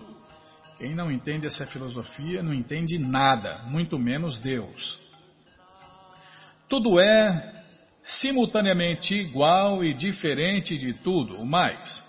Quem 0.78 0.94
não 0.94 1.10
entende 1.10 1.46
essa 1.46 1.66
filosofia 1.66 2.40
não 2.40 2.54
entende 2.54 2.98
nada, 2.98 3.62
muito 3.64 3.98
menos 3.98 4.38
Deus. 4.38 5.00
Tudo 6.68 7.00
é 7.00 7.52
simultaneamente 8.04 9.12
igual 9.12 9.82
e 9.82 9.92
diferente 9.92 10.76
de 10.76 10.92
tudo, 10.92 11.36
o 11.40 11.46
mais. 11.46 12.05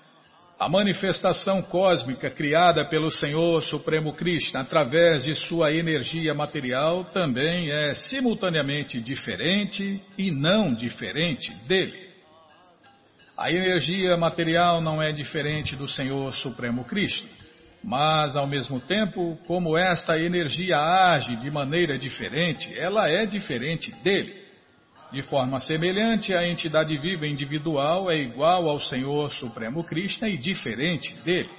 A 0.60 0.68
manifestação 0.68 1.62
cósmica 1.62 2.32
criada 2.32 2.84
pelo 2.84 3.12
Senhor 3.12 3.62
Supremo 3.62 4.12
Krishna 4.14 4.62
através 4.62 5.24
de 5.26 5.36
sua 5.36 5.72
energia 5.72 6.34
material 6.34 7.04
também 7.06 7.70
é 7.70 7.94
simultaneamente 7.94 9.00
diferente 9.00 10.02
e 10.18 10.32
não 10.32 10.74
diferente 10.74 11.54
dele. 11.68 12.08
A 13.38 13.52
energia 13.52 14.18
material 14.18 14.82
não 14.82 15.00
é 15.00 15.12
diferente 15.12 15.76
do 15.76 15.88
Senhor 15.88 16.34
Supremo 16.34 16.84
Krishna. 16.86 17.30
Mas, 17.84 18.36
ao 18.36 18.48
mesmo 18.48 18.80
tempo, 18.80 19.38
como 19.46 19.78
esta 19.78 20.18
energia 20.18 20.80
age 20.80 21.36
de 21.36 21.52
maneira 21.52 22.00
diferente, 22.00 22.74
ela 22.78 23.08
é 23.08 23.28
diferente 23.28 23.92
dele. 24.02 24.47
De 25.12 25.22
forma 25.22 25.60
semelhante, 25.60 26.34
a 26.34 26.46
entidade 26.48 26.98
viva 26.98 27.26
individual 27.26 28.12
é 28.12 28.18
igual 28.18 28.70
ao 28.70 28.80
Senhor 28.80 29.32
Supremo 29.32 29.84
Krishna 29.84 30.28
e 30.28 30.38
diferente 30.38 31.14
dele. 31.24 31.50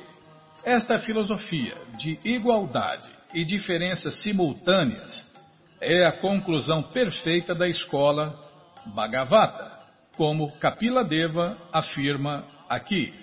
Esta 0.63 0.99
filosofia 0.99 1.77
de 1.97 2.19
igualdade 2.25 3.09
e 3.33 3.45
diferenças 3.45 4.23
simultâneas 4.23 5.27
é 5.81 6.05
a 6.07 6.13
conclusão 6.13 6.83
perfeita 6.83 7.55
da 7.55 7.69
escola 7.69 8.39
Bhagavata, 8.87 9.79
como 10.17 10.53
Kapila 10.59 11.05
Deva 11.05 11.57
afirma 11.73 12.45
aqui. 12.69 13.15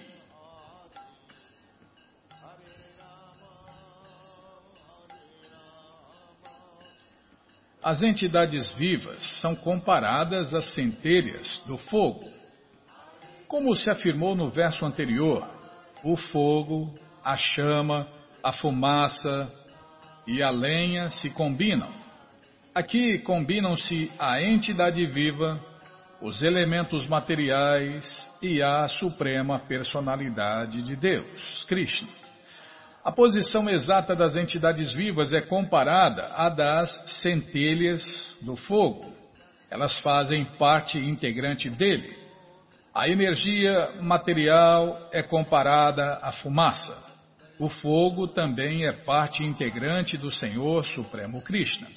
As 7.85 8.01
entidades 8.01 8.71
vivas 8.71 9.39
são 9.39 9.55
comparadas 9.55 10.55
às 10.55 10.73
centelhas 10.73 11.61
do 11.67 11.77
fogo. 11.77 12.27
Como 13.47 13.75
se 13.75 13.91
afirmou 13.91 14.35
no 14.35 14.49
verso 14.49 14.87
anterior, 14.87 15.47
o 16.03 16.17
fogo, 16.17 16.91
a 17.23 17.37
chama, 17.37 18.07
a 18.43 18.51
fumaça 18.51 19.53
e 20.25 20.41
a 20.41 20.49
lenha 20.49 21.11
se 21.11 21.29
combinam. 21.29 21.93
Aqui 22.73 23.19
combinam-se 23.19 24.11
a 24.17 24.41
entidade 24.41 25.05
viva, 25.05 25.63
os 26.19 26.41
elementos 26.41 27.05
materiais 27.05 28.27
e 28.41 28.63
a 28.63 28.87
suprema 28.87 29.59
personalidade 29.59 30.81
de 30.81 30.95
Deus, 30.95 31.63
Krishna. 31.67 32.24
A 33.05 33.11
posição 33.11 33.69
exata 33.69 34.15
das 34.15 34.35
entidades 34.35 34.91
vivas 34.91 35.31
é 35.31 35.39
comparada 35.39 36.25
à 36.35 36.49
das 36.49 37.21
centelhas 37.21 38.35
do 38.41 38.55
fogo. 38.55 39.13
Elas 39.69 39.99
fazem 39.99 40.43
parte 40.43 40.97
integrante 40.97 41.69
dele. 41.69 42.17
A 42.91 43.07
energia 43.07 43.91
material 44.01 45.07
é 45.11 45.21
comparada 45.21 46.17
à 46.23 46.31
fumaça. 46.31 46.99
O 47.59 47.69
fogo 47.69 48.27
também 48.27 48.87
é 48.87 48.91
parte 48.91 49.43
integrante 49.43 50.17
do 50.17 50.31
Senhor 50.31 50.83
Supremo 50.83 51.43
Krishna. 51.43 51.87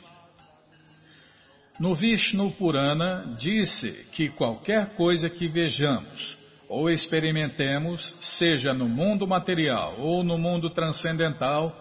No 1.81 1.95
Vishnu 1.95 2.53
Purana 2.53 3.35
disse 3.39 4.11
que 4.13 4.29
qualquer 4.29 4.91
coisa 4.91 5.31
que 5.31 5.49
vejamos 5.49 6.37
ou 6.69 6.91
experimentemos, 6.91 8.15
seja 8.21 8.75
no 8.75 8.89
mundo 8.89 9.27
material 9.27 9.99
ou 9.99 10.23
no 10.23 10.37
mundo 10.37 10.69
transcendental, 10.71 11.75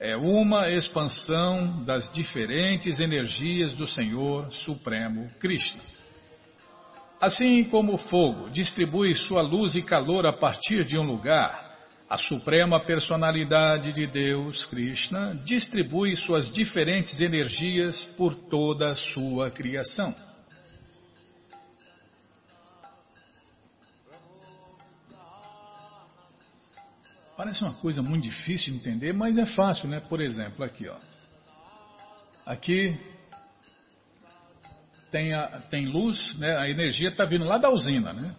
é 0.00 0.16
uma 0.16 0.68
expansão 0.68 1.84
das 1.84 2.10
diferentes 2.10 2.98
energias 2.98 3.72
do 3.72 3.86
Senhor 3.86 4.52
Supremo 4.52 5.28
Krishna. 5.38 5.80
Assim 7.20 7.62
como 7.64 7.94
o 7.94 7.98
fogo 7.98 8.50
distribui 8.50 9.14
sua 9.14 9.42
luz 9.42 9.76
e 9.76 9.82
calor 9.82 10.26
a 10.26 10.32
partir 10.32 10.84
de 10.84 10.98
um 10.98 11.04
lugar, 11.04 11.72
a 12.10 12.18
Suprema 12.18 12.80
Personalidade 12.80 13.92
de 13.92 14.06
Deus, 14.08 14.66
Krishna, 14.66 15.40
distribui 15.44 16.16
suas 16.16 16.50
diferentes 16.50 17.20
energias 17.20 18.04
por 18.16 18.34
toda 18.34 18.90
a 18.90 18.94
sua 18.96 19.52
criação. 19.52 20.12
Parece 27.36 27.64
uma 27.64 27.72
coisa 27.74 28.02
muito 28.02 28.24
difícil 28.24 28.72
de 28.72 28.78
entender, 28.78 29.12
mas 29.12 29.38
é 29.38 29.46
fácil, 29.46 29.88
né? 29.88 30.00
Por 30.00 30.20
exemplo, 30.20 30.64
aqui, 30.64 30.88
ó. 30.88 30.96
Aqui 32.44 32.98
tem, 35.10 35.32
a, 35.32 35.46
tem 35.70 35.86
luz, 35.86 36.36
né? 36.38 36.56
A 36.58 36.68
energia 36.68 37.08
está 37.08 37.24
vindo 37.24 37.44
lá 37.44 37.58
da 37.58 37.70
usina, 37.70 38.12
né? 38.12 38.34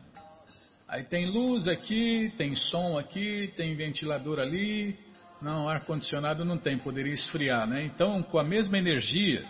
Aí 0.87 1.03
tem 1.03 1.25
luz 1.25 1.67
aqui, 1.67 2.31
tem 2.37 2.55
som 2.55 2.99
aqui, 2.99 3.51
tem 3.55 3.75
ventilador 3.75 4.39
ali. 4.39 4.95
Não, 5.41 5.67
ar-condicionado 5.67 6.45
não 6.45 6.57
tem, 6.57 6.77
poderia 6.77 7.13
esfriar, 7.13 7.67
né? 7.67 7.83
Então, 7.83 8.21
com 8.21 8.37
a 8.37 8.43
mesma 8.43 8.77
energia, 8.77 9.43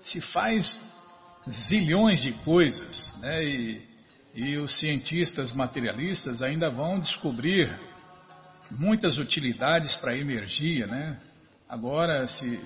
se 0.00 0.20
faz 0.20 0.78
zilhões 1.48 2.20
de 2.20 2.32
coisas, 2.44 3.12
né? 3.20 3.42
E, 3.42 3.82
e 4.34 4.58
os 4.58 4.78
cientistas 4.78 5.52
materialistas 5.52 6.42
ainda 6.42 6.70
vão 6.70 7.00
descobrir 7.00 7.70
muitas 8.70 9.18
utilidades 9.18 9.94
para 9.96 10.12
a 10.12 10.18
energia, 10.18 10.86
né? 10.86 11.18
Agora, 11.68 12.26
se, 12.26 12.60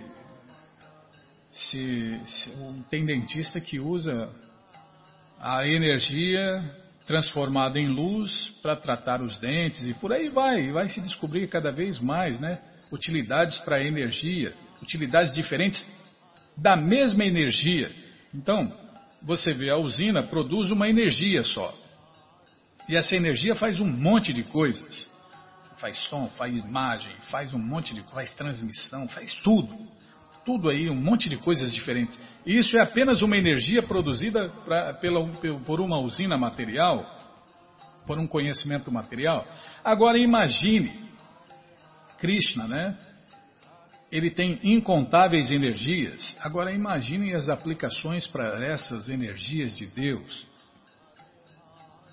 se, 1.52 2.20
se 2.24 2.50
tem 2.90 3.04
dentista 3.04 3.60
que 3.60 3.78
usa 3.78 4.30
a 5.40 5.66
energia 5.66 6.62
transformada 7.06 7.78
em 7.78 7.88
luz 7.88 8.48
para 8.62 8.76
tratar 8.76 9.20
os 9.20 9.36
dentes 9.38 9.86
e 9.86 9.94
por 9.94 10.12
aí 10.12 10.28
vai, 10.28 10.72
vai 10.72 10.88
se 10.88 11.00
descobrir 11.00 11.46
cada 11.48 11.70
vez 11.70 11.98
mais, 11.98 12.40
né? 12.40 12.60
Utilidades 12.90 13.58
para 13.58 13.76
a 13.76 13.84
energia, 13.84 14.54
utilidades 14.82 15.34
diferentes 15.34 15.86
da 16.56 16.76
mesma 16.76 17.24
energia. 17.24 17.90
Então, 18.32 18.72
você 19.22 19.52
vê 19.52 19.70
a 19.70 19.76
usina 19.76 20.22
produz 20.22 20.70
uma 20.70 20.88
energia 20.88 21.42
só. 21.42 21.74
E 22.88 22.96
essa 22.96 23.16
energia 23.16 23.54
faz 23.54 23.80
um 23.80 23.86
monte 23.86 24.32
de 24.32 24.42
coisas. 24.44 25.10
Faz 25.84 25.98
som, 25.98 26.26
faz 26.28 26.56
imagem, 26.56 27.14
faz 27.30 27.52
um 27.52 27.58
monte 27.58 27.92
de 27.92 28.00
faz 28.10 28.32
transmissão, 28.32 29.06
faz 29.06 29.34
tudo. 29.34 29.86
Tudo 30.42 30.70
aí, 30.70 30.88
um 30.88 30.94
monte 30.94 31.28
de 31.28 31.36
coisas 31.36 31.74
diferentes. 31.74 32.18
E 32.46 32.56
isso 32.56 32.78
é 32.78 32.80
apenas 32.80 33.20
uma 33.20 33.36
energia 33.36 33.82
produzida 33.82 34.48
pra, 34.64 34.94
pela, 34.94 35.28
por 35.66 35.82
uma 35.82 35.98
usina 35.98 36.38
material, 36.38 37.04
por 38.06 38.18
um 38.18 38.26
conhecimento 38.26 38.90
material. 38.90 39.46
Agora 39.84 40.18
imagine, 40.18 40.90
Krishna, 42.16 42.66
né? 42.66 42.96
Ele 44.10 44.30
tem 44.30 44.58
incontáveis 44.62 45.50
energias. 45.50 46.34
Agora 46.40 46.72
imagine 46.72 47.34
as 47.34 47.50
aplicações 47.50 48.26
para 48.26 48.64
essas 48.64 49.10
energias 49.10 49.76
de 49.76 49.84
Deus. 49.84 50.46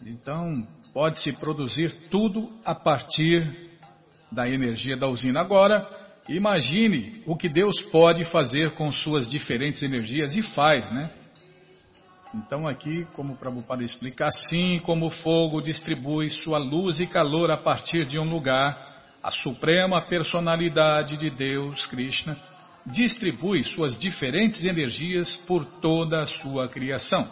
Então, 0.05 0.67
pode-se 0.93 1.33
produzir 1.33 1.93
tudo 2.09 2.51
a 2.65 2.75
partir 2.75 3.47
da 4.31 4.49
energia 4.49 4.95
da 4.95 5.07
usina. 5.07 5.41
Agora, 5.41 5.87
Imagine 6.29 7.23
o 7.25 7.35
que 7.35 7.49
Deus 7.49 7.81
pode 7.81 8.23
fazer 8.25 8.71
com 8.75 8.91
suas 8.91 9.29
diferentes 9.29 9.81
energias 9.81 10.35
e 10.35 10.43
faz, 10.43 10.89
né? 10.91 11.09
Então 12.33 12.67
aqui, 12.67 13.05
como 13.13 13.33
o 13.33 13.35
Prabhupada 13.35 13.83
explica, 13.83 14.27
assim 14.27 14.79
como 14.85 15.07
o 15.07 15.09
fogo 15.09 15.61
distribui 15.61 16.29
sua 16.29 16.57
luz 16.57 16.99
e 16.99 17.07
calor 17.07 17.51
a 17.51 17.57
partir 17.57 18.05
de 18.05 18.17
um 18.17 18.29
lugar, 18.29 19.03
a 19.21 19.31
suprema 19.31 19.99
personalidade 19.99 21.17
de 21.17 21.29
Deus, 21.29 21.85
Krishna, 21.87 22.37
distribui 22.85 23.63
suas 23.63 23.97
diferentes 23.97 24.63
energias 24.63 25.35
por 25.35 25.65
toda 25.65 26.21
a 26.21 26.27
sua 26.27 26.69
criação. 26.69 27.29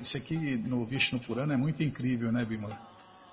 Isso 0.00 0.16
aqui 0.16 0.36
no 0.56 0.84
Vishnu 0.84 1.18
Purana 1.20 1.54
é 1.54 1.56
muito 1.56 1.82
incrível, 1.82 2.30
né, 2.30 2.44
Bimala? 2.44 2.78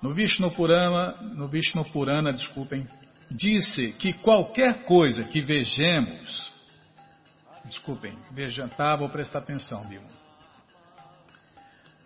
No 0.00 0.12
Vishnu 0.12 0.50
Purana, 0.50 1.12
no 1.34 1.48
Vishnu 1.48 1.84
Purana, 1.92 2.32
desculpem, 2.32 2.86
disse 3.30 3.92
que 3.92 4.12
qualquer 4.12 4.84
coisa 4.84 5.24
que 5.24 5.40
vejamos, 5.40 6.52
desculpem, 7.64 8.16
veja, 8.30 8.68
tá, 8.68 8.96
vou 8.96 9.08
prestar 9.08 9.40
atenção, 9.40 9.86
Bima. 9.88 10.08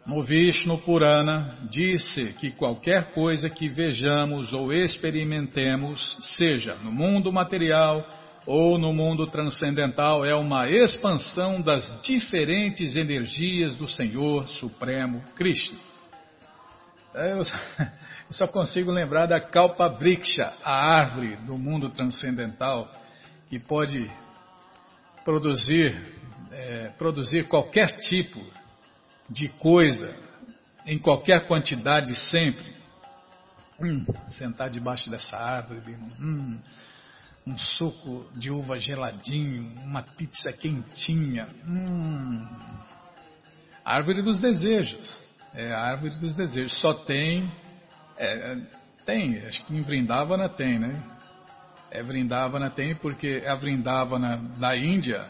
No 0.06 0.22
Vishnu 0.22 0.78
Purana 0.78 1.54
disse 1.68 2.32
que 2.34 2.50
qualquer 2.50 3.12
coisa 3.12 3.50
que 3.50 3.68
vejamos 3.68 4.54
ou 4.54 4.72
experimentemos, 4.72 6.16
seja 6.22 6.76
no 6.76 6.90
mundo 6.90 7.30
material 7.30 8.09
ou 8.47 8.78
no 8.78 8.93
mundo 8.93 9.26
transcendental, 9.26 10.24
é 10.24 10.34
uma 10.34 10.70
expansão 10.70 11.61
das 11.61 12.01
diferentes 12.03 12.97
energias 12.97 13.74
do 13.74 13.89
Senhor 13.89 14.49
Supremo 14.49 15.22
Krishna. 15.34 15.78
Eu, 17.14 17.43
Eu 18.28 18.34
só 18.34 18.47
consigo 18.47 18.93
lembrar 18.93 19.24
da 19.24 19.41
Kalpa 19.41 19.89
Vriksha, 19.89 20.53
a 20.62 20.99
árvore 20.99 21.34
do 21.36 21.57
mundo 21.57 21.89
transcendental, 21.89 22.86
que 23.49 23.59
pode 23.59 24.11
produzir, 25.24 25.97
é, 26.53 26.89
produzir 26.99 27.49
qualquer 27.49 27.86
tipo 27.97 28.39
de 29.30 29.49
coisa, 29.49 30.14
em 30.84 30.99
qualquer 30.99 31.47
quantidade 31.47 32.14
sempre. 32.14 32.66
Hum, 33.80 34.05
sentar 34.28 34.68
debaixo 34.68 35.09
dessa 35.09 35.39
árvore, 35.39 35.80
hum, 36.20 36.59
um 37.49 37.57
suco 37.57 38.26
de 38.36 38.51
uva 38.51 38.78
geladinho, 38.78 39.72
uma 39.82 40.03
pizza 40.03 40.53
quentinha. 40.53 41.49
Hum. 41.66 42.46
Árvore 43.84 44.20
dos 44.20 44.38
desejos. 44.38 45.20
É 45.55 45.72
a 45.72 45.80
árvore 45.80 46.16
dos 46.18 46.34
desejos. 46.34 46.78
Só 46.78 46.92
tem 46.92 47.51
é, 48.18 48.59
tem, 49.07 49.38
acho 49.46 49.64
que 49.64 49.74
em 49.74 49.80
Vrindavana 49.80 50.49
tem, 50.49 50.78
né? 50.78 51.01
É 51.90 52.03
Vrindavana 52.03 52.68
tem 52.68 52.94
porque 52.94 53.42
a 53.46 53.55
Vrindavana 53.55 54.36
da 54.59 54.76
Índia, 54.76 55.24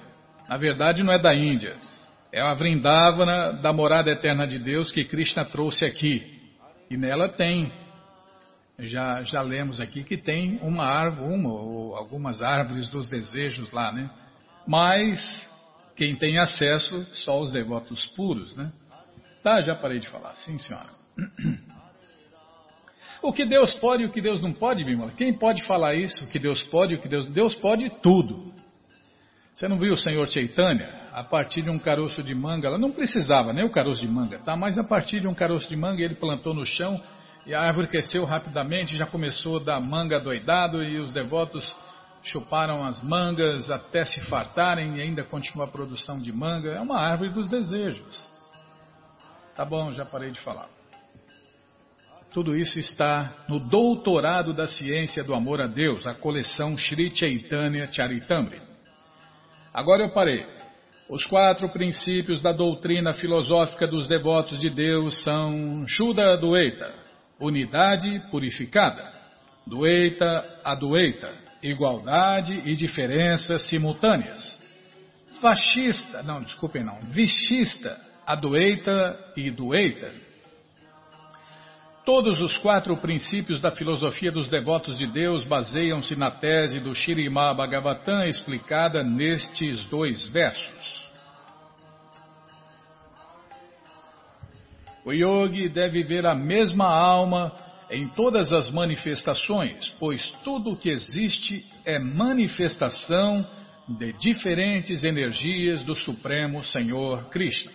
na 0.48 0.56
verdade 0.56 1.04
não 1.04 1.12
é 1.12 1.18
da 1.18 1.32
Índia, 1.32 1.76
é 2.32 2.40
a 2.40 2.52
Vrindavana 2.54 3.52
da 3.52 3.72
morada 3.72 4.10
eterna 4.10 4.46
de 4.46 4.58
Deus 4.58 4.90
que 4.90 5.04
Krishna 5.04 5.44
trouxe 5.44 5.84
aqui. 5.84 6.38
E 6.90 6.96
nela 6.96 7.28
tem, 7.28 7.70
já, 8.78 9.22
já 9.22 9.42
lemos 9.42 9.80
aqui 9.80 10.04
que 10.04 10.16
tem 10.16 10.58
uma 10.62 10.84
árvore, 10.84 11.34
uma 11.34 11.52
ou 11.52 11.96
algumas 11.96 12.42
árvores 12.42 12.86
dos 12.88 13.06
desejos 13.06 13.72
lá, 13.72 13.92
né? 13.92 14.08
Mas 14.66 15.48
quem 15.96 16.14
tem 16.14 16.38
acesso, 16.38 17.04
só 17.12 17.40
os 17.40 17.52
devotos 17.52 18.06
puros, 18.06 18.56
né? 18.56 18.70
Tá, 19.42 19.60
já 19.60 19.74
parei 19.74 19.98
de 19.98 20.08
falar. 20.08 20.34
Sim, 20.36 20.58
senhora. 20.58 20.90
O 23.20 23.32
que 23.32 23.44
Deus 23.44 23.74
pode 23.74 24.04
e 24.04 24.06
o 24.06 24.10
que 24.10 24.20
Deus 24.20 24.40
não 24.40 24.52
pode, 24.52 24.84
Bimala? 24.84 25.10
Quem 25.10 25.32
pode 25.32 25.64
falar 25.64 25.92
isso? 25.96 26.24
O 26.24 26.28
que 26.28 26.38
Deus 26.38 26.62
pode 26.62 26.94
e 26.94 26.96
o 26.96 27.00
que 27.00 27.08
Deus... 27.08 27.26
Deus 27.26 27.52
pode 27.52 27.90
tudo. 28.00 28.54
Você 29.52 29.66
não 29.66 29.76
viu 29.76 29.94
o 29.94 29.98
Senhor 29.98 30.24
Chaitanya? 30.30 30.88
A 31.12 31.24
partir 31.24 31.62
de 31.62 31.68
um 31.68 31.80
caroço 31.80 32.22
de 32.22 32.32
manga, 32.32 32.68
ela 32.68 32.78
não 32.78 32.92
precisava 32.92 33.52
nem 33.52 33.64
o 33.64 33.70
caroço 33.70 34.02
de 34.02 34.06
manga, 34.06 34.38
tá? 34.38 34.56
Mas 34.56 34.78
a 34.78 34.84
partir 34.84 35.20
de 35.20 35.26
um 35.26 35.34
caroço 35.34 35.68
de 35.68 35.74
manga 35.74 36.00
ele 36.00 36.14
plantou 36.14 36.54
no 36.54 36.64
chão 36.64 36.96
e 37.48 37.54
a 37.54 37.62
árvore 37.62 37.86
cresceu 37.86 38.26
rapidamente, 38.26 38.94
já 38.94 39.06
começou 39.06 39.56
a 39.56 39.64
dar 39.64 39.80
manga 39.80 40.20
doidado 40.20 40.84
e 40.84 40.98
os 40.98 41.10
devotos 41.12 41.74
chuparam 42.22 42.84
as 42.84 43.02
mangas 43.02 43.70
até 43.70 44.04
se 44.04 44.20
fartarem 44.20 44.98
e 44.98 45.00
ainda 45.00 45.24
continua 45.24 45.64
a 45.64 45.70
produção 45.70 46.18
de 46.18 46.30
manga. 46.30 46.72
É 46.72 46.80
uma 46.80 47.00
árvore 47.00 47.30
dos 47.30 47.48
desejos. 47.48 48.28
Tá 49.56 49.64
bom, 49.64 49.90
já 49.90 50.04
parei 50.04 50.30
de 50.30 50.38
falar. 50.40 50.68
Tudo 52.30 52.54
isso 52.54 52.78
está 52.78 53.32
no 53.48 53.58
Doutorado 53.58 54.52
da 54.52 54.68
Ciência 54.68 55.24
do 55.24 55.32
Amor 55.32 55.62
a 55.62 55.66
Deus, 55.66 56.06
a 56.06 56.12
coleção 56.12 56.76
Sri 56.76 57.10
Chaitanya 57.16 57.90
Charitamrita. 57.90 58.68
Agora 59.72 60.02
eu 60.02 60.12
parei. 60.12 60.46
Os 61.08 61.24
quatro 61.24 61.66
princípios 61.70 62.42
da 62.42 62.52
doutrina 62.52 63.14
filosófica 63.14 63.86
dos 63.86 64.06
devotos 64.06 64.60
de 64.60 64.68
Deus 64.68 65.24
são 65.24 65.86
Shuddha 65.88 66.36
Dueita, 66.36 67.07
unidade 67.40 68.20
purificada, 68.30 69.12
Dueita 69.66 70.60
Adueita, 70.64 71.34
igualdade 71.62 72.62
e 72.64 72.74
diferenças 72.74 73.68
simultâneas, 73.68 74.60
Fascista, 75.40 76.22
não, 76.22 76.42
desculpem 76.42 76.82
não, 76.82 76.98
Vishista, 77.00 77.96
Adueita 78.26 79.32
e 79.36 79.50
Dueita, 79.50 80.10
Todos 82.08 82.40
os 82.40 82.56
quatro 82.56 82.96
princípios 82.96 83.60
da 83.60 83.70
filosofia 83.70 84.32
dos 84.32 84.48
devotos 84.48 84.96
de 84.96 85.06
Deus 85.06 85.44
baseiam-se 85.44 86.16
na 86.16 86.30
tese 86.30 86.80
do 86.80 86.94
Shirimá 86.94 87.52
Bhagavatam 87.52 88.24
explicada 88.24 89.04
nestes 89.04 89.84
dois 89.84 90.26
versos. 90.26 91.07
O 95.08 95.12
yogi 95.14 95.70
deve 95.70 96.02
ver 96.02 96.26
a 96.26 96.34
mesma 96.34 96.84
alma 96.84 97.50
em 97.90 98.06
todas 98.08 98.52
as 98.52 98.68
manifestações, 98.68 99.88
pois 99.98 100.28
tudo 100.44 100.72
o 100.72 100.76
que 100.76 100.90
existe 100.90 101.64
é 101.82 101.98
manifestação 101.98 103.42
de 103.88 104.12
diferentes 104.12 105.04
energias 105.04 105.82
do 105.82 105.96
Supremo 105.96 106.62
Senhor 106.62 107.24
Krishna. 107.30 107.72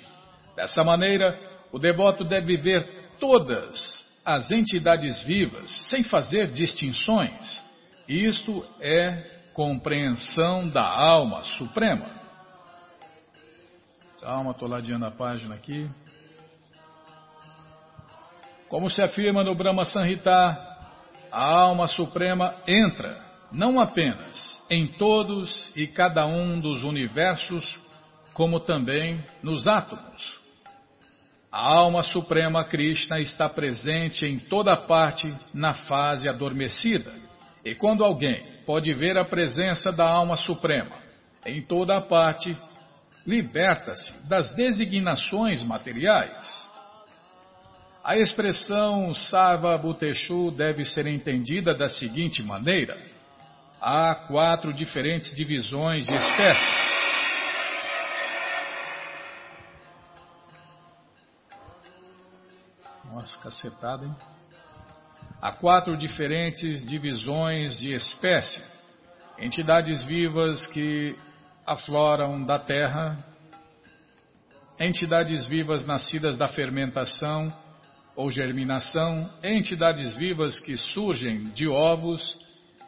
Dessa 0.56 0.84
maneira, 0.84 1.36
o 1.72 1.80
devoto 1.80 2.24
deve 2.24 2.56
ver 2.56 2.88
todas 3.20 4.22
as 4.24 4.52
entidades 4.52 5.20
vivas 5.24 5.72
sem 5.90 6.04
fazer 6.04 6.52
distinções. 6.52 7.64
Isto 8.08 8.64
é 8.80 9.24
compreensão 9.56 10.70
da 10.70 10.86
alma 10.86 11.44
suprema. 11.44 12.06
Calma, 14.22 14.52
estou 14.52 14.68
ladeando 14.68 15.08
a 15.08 15.12
página 15.12 15.56
aqui. 15.56 15.90
Como 18.74 18.90
se 18.90 19.04
afirma 19.04 19.44
no 19.44 19.54
Brahma 19.54 19.86
Sanhita, 19.86 20.32
a 21.32 21.58
alma 21.60 21.88
suprema 21.88 22.56
entra 22.66 23.24
não 23.52 23.80
apenas 23.80 24.64
em 24.68 24.88
todos 24.88 25.72
e 25.76 25.86
cada 25.86 26.26
um 26.26 26.60
dos 26.60 26.82
universos, 26.82 27.78
como 28.34 28.60
também 28.60 29.24
nos 29.44 29.68
átomos, 29.68 30.40
a 31.52 31.60
alma 31.60 32.02
suprema 32.02 32.64
Krishna 32.64 33.20
está 33.20 33.48
presente 33.48 34.26
em 34.26 34.40
toda 34.40 34.76
parte 34.76 35.32
na 35.54 35.76
fase 35.76 36.28
adormecida. 36.28 37.14
E 37.64 37.76
quando 37.76 38.04
alguém 38.04 38.44
pode 38.66 38.92
ver 38.92 39.20
a 39.20 39.24
presença 39.24 39.92
da 39.92 40.10
alma 40.10 40.36
suprema 40.36 40.96
em 41.46 41.62
toda 41.62 42.02
parte, 42.02 42.58
liberta-se 43.24 44.28
das 44.28 44.50
designações 44.56 45.62
materiais. 45.62 46.73
A 48.04 48.18
expressão 48.18 49.16
Sarva 49.16 49.78
Bhuteshu 49.78 50.52
deve 50.52 50.84
ser 50.84 51.08
entendida 51.08 51.74
da 51.74 51.88
seguinte 51.88 52.44
maneira: 52.44 53.02
há 53.80 54.14
quatro 54.28 54.74
diferentes 54.74 55.34
divisões 55.34 56.06
de 56.06 56.14
espécie. 56.14 56.74
Nossa, 63.06 63.40
cacetada, 63.40 64.06
hein? 64.06 64.16
Há 65.42 65.54
quatro 65.54 65.96
diferentes 65.96 66.84
divisões 66.84 67.80
de 67.80 67.94
espécie, 67.94 68.62
entidades 69.40 70.04
vivas 70.04 70.68
que 70.68 71.16
afloram 71.66 72.44
da 72.44 72.60
terra, 72.60 73.18
entidades 74.78 75.46
vivas 75.46 75.86
nascidas 75.86 76.36
da 76.36 76.50
fermentação 76.50 77.63
ou 78.16 78.30
germinação, 78.30 79.30
entidades 79.44 80.16
vivas 80.16 80.60
que 80.60 80.78
surgem 80.78 81.46
de 81.50 81.68
ovos 81.68 82.38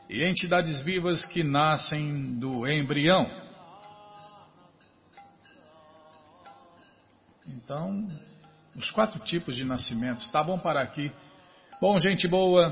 e 0.09 0.23
entidades 0.23 0.81
vivas 0.81 1.25
que 1.25 1.43
nascem 1.43 2.37
do 2.39 2.67
embrião. 2.67 3.29
Então, 7.47 8.07
os 8.75 8.91
quatro 8.91 9.19
tipos 9.19 9.55
de 9.55 9.63
nascimentos. 9.63 10.25
Tá 10.25 10.43
bom 10.43 10.59
parar 10.59 10.81
aqui. 10.81 11.11
Bom, 11.81 11.97
gente 11.99 12.27
boa, 12.27 12.71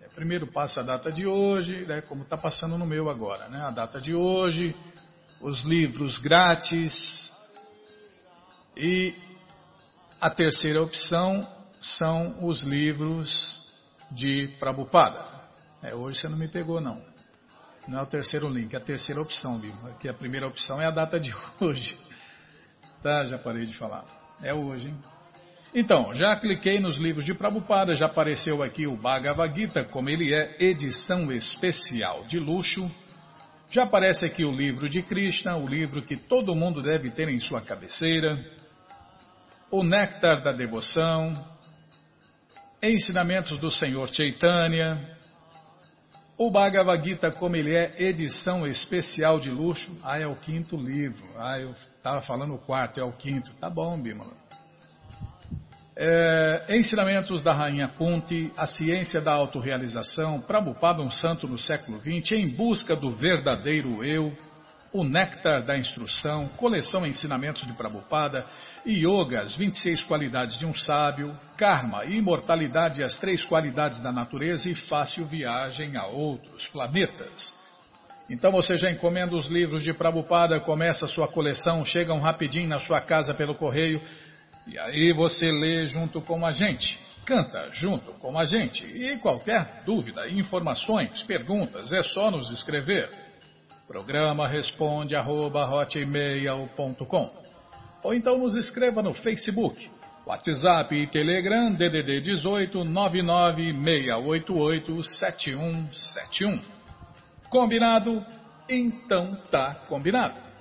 É, 0.00 0.08
primeiro 0.08 0.48
passa 0.48 0.80
a 0.80 0.84
data 0.84 1.12
de 1.12 1.28
hoje, 1.28 1.86
né, 1.86 2.00
como 2.00 2.22
está 2.22 2.36
passando 2.36 2.76
no 2.76 2.86
meu 2.86 3.08
agora, 3.08 3.48
né? 3.48 3.60
A 3.60 3.70
data 3.70 4.00
de 4.00 4.14
hoje, 4.14 4.74
os 5.42 5.62
livros 5.62 6.18
grátis 6.18 7.32
e 8.76 9.14
a 10.20 10.30
terceira 10.30 10.80
opção 10.80 11.46
são 11.82 12.46
os 12.46 12.62
livros 12.62 13.60
de 14.12 14.48
Prabhupada. 14.60 15.26
É, 15.82 15.94
hoje 15.94 16.20
você 16.20 16.28
não 16.28 16.38
me 16.38 16.46
pegou, 16.46 16.80
não. 16.80 17.02
Não 17.88 17.98
é 17.98 18.02
o 18.02 18.06
terceiro 18.06 18.48
link, 18.48 18.72
é 18.72 18.76
a 18.76 18.80
terceira 18.80 19.20
opção, 19.20 19.58
viu? 19.58 19.74
Aqui 19.88 20.08
a 20.08 20.14
primeira 20.14 20.46
opção 20.46 20.80
é 20.80 20.86
a 20.86 20.90
data 20.92 21.18
de 21.18 21.34
hoje. 21.60 21.98
Tá, 23.02 23.26
já 23.26 23.36
parei 23.36 23.66
de 23.66 23.76
falar. 23.76 24.04
É 24.40 24.54
hoje, 24.54 24.88
hein? 24.88 24.98
Então, 25.74 26.14
já 26.14 26.36
cliquei 26.36 26.78
nos 26.78 26.98
livros 26.98 27.24
de 27.24 27.34
Prabhupada, 27.34 27.96
já 27.96 28.06
apareceu 28.06 28.62
aqui 28.62 28.86
o 28.86 28.94
Bhagavad 28.94 29.52
Gita, 29.58 29.82
como 29.84 30.08
ele 30.08 30.32
é, 30.32 30.56
edição 30.60 31.32
especial 31.32 32.24
de 32.24 32.38
luxo. 32.38 32.88
Já 33.72 33.84
aparece 33.84 34.26
aqui 34.26 34.44
o 34.44 34.52
livro 34.52 34.86
de 34.86 35.00
Krishna, 35.00 35.56
o 35.56 35.66
livro 35.66 36.02
que 36.02 36.14
todo 36.14 36.54
mundo 36.54 36.82
deve 36.82 37.10
ter 37.10 37.26
em 37.30 37.40
sua 37.40 37.62
cabeceira. 37.62 38.38
O 39.70 39.82
Néctar 39.82 40.42
da 40.42 40.52
Devoção, 40.52 41.42
Ensinamentos 42.82 43.58
do 43.58 43.70
Senhor 43.70 44.06
Chaitanya, 44.12 45.16
o 46.36 46.50
Bhagavad 46.50 47.02
Gita, 47.02 47.30
como 47.30 47.56
ele 47.56 47.74
é, 47.74 47.94
edição 47.96 48.66
especial 48.66 49.40
de 49.40 49.48
luxo, 49.48 49.90
ah, 50.04 50.18
é 50.18 50.26
o 50.26 50.36
quinto 50.36 50.76
livro. 50.76 51.24
Ah, 51.38 51.58
eu 51.58 51.70
estava 51.70 52.20
falando 52.20 52.52
o 52.52 52.58
quarto, 52.58 53.00
é 53.00 53.04
o 53.04 53.12
quinto. 53.12 53.54
Tá 53.54 53.70
bom, 53.70 53.98
Bimala. 53.98 54.41
É, 55.94 56.64
ensinamentos 56.70 57.42
da 57.42 57.52
Rainha 57.52 57.86
Kunti, 57.86 58.50
a 58.56 58.66
ciência 58.66 59.20
da 59.20 59.32
autorrealização, 59.34 60.40
Prabhupada, 60.40 61.02
um 61.02 61.10
santo 61.10 61.46
no 61.46 61.58
século 61.58 62.00
XX, 62.00 62.32
em 62.32 62.48
busca 62.48 62.96
do 62.96 63.10
verdadeiro 63.10 64.02
eu, 64.02 64.34
o 64.90 65.04
Néctar 65.04 65.62
da 65.62 65.76
Instrução, 65.76 66.48
coleção 66.56 67.06
Ensinamentos 67.06 67.66
de 67.66 67.74
Prabhupada, 67.74 68.46
Yoga, 68.86 69.42
as 69.42 69.54
26 69.54 70.02
qualidades 70.04 70.58
de 70.58 70.64
um 70.64 70.74
sábio, 70.74 71.36
Karma, 71.58 72.06
imortalidade, 72.06 73.02
as 73.02 73.18
três 73.18 73.44
qualidades 73.44 73.98
da 73.98 74.10
natureza 74.10 74.70
e 74.70 74.74
fácil 74.74 75.26
viagem 75.26 75.96
a 75.96 76.06
outros 76.06 76.66
planetas. 76.68 77.54
Então 78.30 78.50
você 78.50 78.76
já 78.76 78.90
encomenda 78.90 79.36
os 79.36 79.46
livros 79.46 79.82
de 79.82 79.92
Prabhupada, 79.92 80.58
começa 80.60 81.04
a 81.04 81.08
sua 81.08 81.28
coleção, 81.28 81.84
chegam 81.84 82.18
rapidinho 82.18 82.68
na 82.68 82.80
sua 82.80 83.00
casa 83.00 83.34
pelo 83.34 83.54
correio 83.54 84.00
e 84.66 84.78
aí 84.78 85.12
você 85.12 85.50
lê 85.50 85.86
junto 85.86 86.20
com 86.20 86.44
a 86.46 86.52
gente, 86.52 86.98
canta 87.24 87.70
junto 87.72 88.12
com 88.14 88.38
a 88.38 88.44
gente. 88.44 88.86
E 88.86 89.16
qualquer 89.18 89.82
dúvida, 89.84 90.28
informações, 90.28 91.22
perguntas, 91.22 91.92
é 91.92 92.02
só 92.02 92.30
nos 92.30 92.50
escrever. 92.50 93.10
Programa 93.86 94.48
responde 94.48 95.14
arroba, 95.14 95.68
Ou 98.02 98.14
então 98.14 98.38
nos 98.38 98.54
escreva 98.54 99.02
no 99.02 99.12
Facebook, 99.12 99.90
WhatsApp 100.24 100.94
e 100.94 101.06
Telegram 101.06 101.70
DDD 101.72 102.20
18 102.20 102.84
99688 102.84 105.04
7171. 105.04 106.60
Combinado? 107.50 108.24
Então 108.68 109.36
tá 109.50 109.74
combinado. 109.88 110.51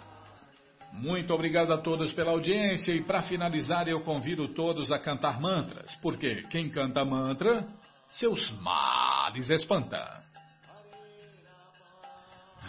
Muito 0.93 1.33
obrigado 1.33 1.71
a 1.73 1.77
todos 1.77 2.13
pela 2.13 2.31
audiência 2.31 2.91
e 2.93 3.01
para 3.01 3.21
finalizar 3.21 3.87
eu 3.87 4.01
convido 4.01 4.47
todos 4.49 4.91
a 4.91 4.99
cantar 4.99 5.39
mantras, 5.39 5.95
porque 5.95 6.43
quem 6.49 6.69
canta 6.69 7.03
mantra, 7.05 7.65
seus 8.11 8.51
males 8.59 9.49
espanta. 9.49 10.21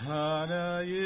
Haraye 0.04 0.98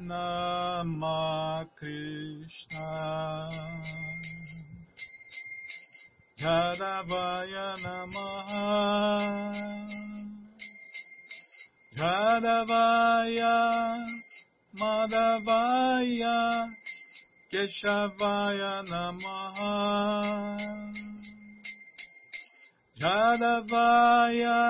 Nama 0.00 1.66
Krishna 1.76 3.48
Jadavaya 6.36 7.74
Namaha 7.82 9.52
Jadavaya 11.94 13.56
Madhavaya 14.78 16.70
Keshavaya 17.52 18.74
Namaha. 18.86 19.74
Jadavaya 23.00 24.60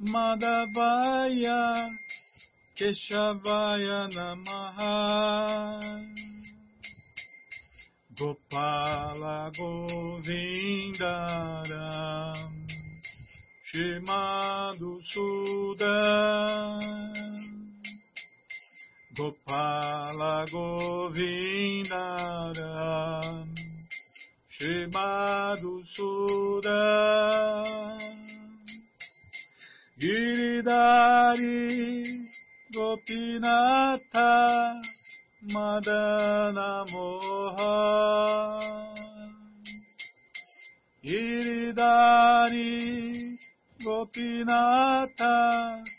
Madhavaya 0.00 1.90
Keshavaya 2.78 4.08
Namaha. 4.16 4.96
Gopala 8.16 9.50
Govindaram 9.56 10.32
Shimadu 13.66 14.92
Sudan 15.02 16.80
Gopala 19.22 20.42
Govindaram 20.50 21.94
Shimadu 24.50 25.86
Sudan 25.86 26.66
Giridari 29.96 31.62
Gopinatha 32.74 34.82
Madana 35.54 36.82
Moha 36.90 37.78
Giridari 41.06 42.74
Gopinatha 43.84 45.91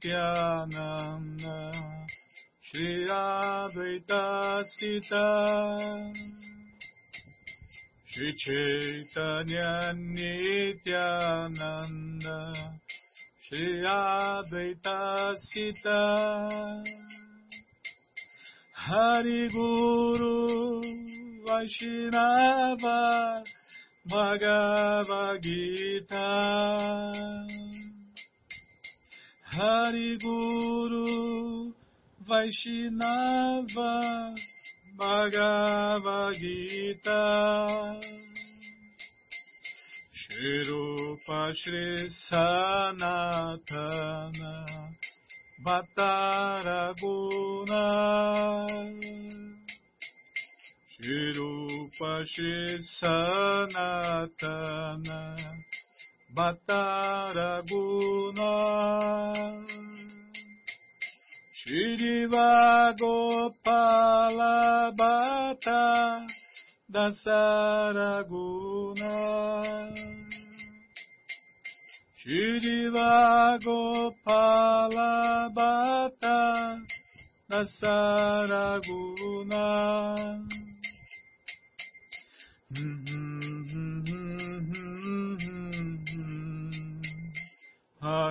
Shri 2.62 3.06
Shri 8.06 8.32
Nityananda 10.14 11.54
Shri 13.40 13.82
Hari 18.86 19.48
Guru 19.48 20.84
Vaishnava 21.46 23.42
Bhagavad 24.06 25.40
Gita. 25.40 26.28
Hari 29.56 30.18
Guru 30.18 31.72
Vaishnava 32.28 33.94
Bhagavad 34.98 36.34
Gita. 36.36 37.98
Shri 40.12 40.68
Rupa 40.68 41.54
Shri 41.54 42.10
Sanatana 42.28 43.24
Bhattaraguna 45.64 46.84
Shirupa 52.24 52.80
Sanatana 53.68 55.20
Bhattaraguna 56.34 57.60
Shriva 61.54 62.94
Gopala 62.98 64.56
Bhatta 64.96 66.26
Dasaraguna 66.90 67.92
Shriva 72.18 73.12
Gopala 73.60 75.12
Bhatta 75.54 76.38
Nasaraguna 77.50 78.84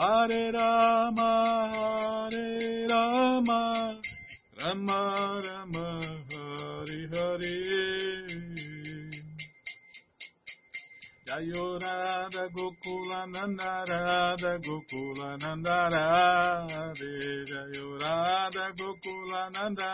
Hare 0.00 0.48
Rama, 0.50 1.30
Hare 1.74 2.88
Rama, 2.88 4.00
Rama 4.58 4.98
Rama, 5.44 5.86
Hare 6.30 7.00
Hare. 7.12 7.56
Jayo 11.28 11.66
Gokula 12.56 13.20
Nanda 13.30 13.72
Gokula 14.64 15.28
Nanda 15.38 15.78
Radhe. 15.92 17.12
Gokula 18.78 19.42
Nanda 19.52 19.90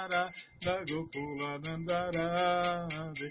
Gokula 0.86 1.50
Nanda 1.64 2.00
Radhe 2.14 3.28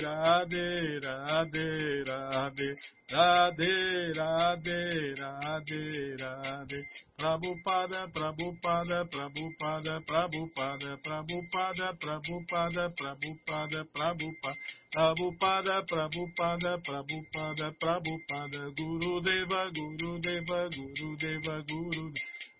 Radhe 0.00 0.64
Radhe 1.04 1.66
Radhe 2.08 2.72
Radhe, 3.16 4.12
Radhe, 4.12 5.14
Radhe, 5.16 6.16
Radhe. 6.20 6.80
Prabhupada, 7.18 8.12
Prabhupada, 8.12 9.08
Prabhupada, 9.08 10.04
Prabhupada, 10.06 10.98
Prabhupada, 11.02 11.96
Prabhupada, 11.98 12.92
Prabhupada, 12.94 13.84
Prabhupada. 13.94 14.56
Prabhupada, 14.92 15.82
Prabhupada, 15.88 16.78
Prabhupada, 16.84 17.72
Prabhupada, 17.80 18.60
Guru 18.76 19.20
Deva, 19.22 19.70
Guru 19.72 20.18
Deva, 20.20 20.68
Guru 20.68 21.16
Deva, 21.16 21.64
Guru 21.66 22.12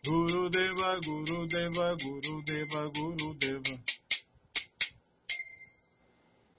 Guru 0.06 0.48
Deva, 0.48 1.00
Guru 1.04 1.46
Deva, 1.48 1.96
Guru 2.00 2.42
Deva, 2.46 2.90
Guru 2.94 3.34
Deva. 3.34 3.95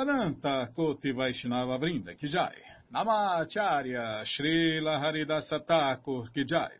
Ananta 0.00 0.70
Koti 0.74 1.12
Vaishnava 1.12 1.76
Vrinda 1.76 2.14
Kijai. 2.14 2.56
Namacharya 2.90 4.24
Srila 4.24 4.98
Haridasa 4.98 5.62
Thakur 5.62 6.30
Kijai. 6.34 6.72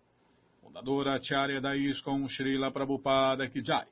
Fundadora 0.63 1.17
Acharya 1.17 1.61
da 1.61 1.75
ISKCON 1.75 2.27
Srila 2.29 2.71
Prabhupada 2.73 3.47
Kijai. 3.51 3.85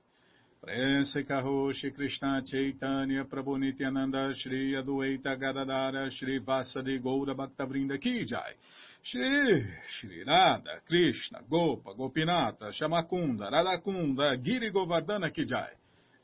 Prense 0.58 1.24
Karoshi 1.24 1.92
Krishna 1.94 2.42
Chaitanya 2.42 3.26
Prabhu 3.26 3.58
Nityananda 3.58 4.32
Shri 4.34 4.74
Adueita 4.74 5.36
Gadadara 5.36 6.08
Shri 6.08 6.40
Vasadi 6.40 6.98
Goura 6.98 7.34
Bhaktavrinda 7.34 7.98
Kijai. 7.98 8.54
Shri 9.02 9.62
Shri 9.86 10.24
Radha 10.24 10.80
Krishna 10.86 11.42
Gopa 11.46 11.92
Gopinata 11.92 12.72
Shamakunda 12.72 13.50
Radakunda 13.50 14.42
Giri 14.42 14.72
Govardhana 14.72 15.30
Kijai. 15.30 15.74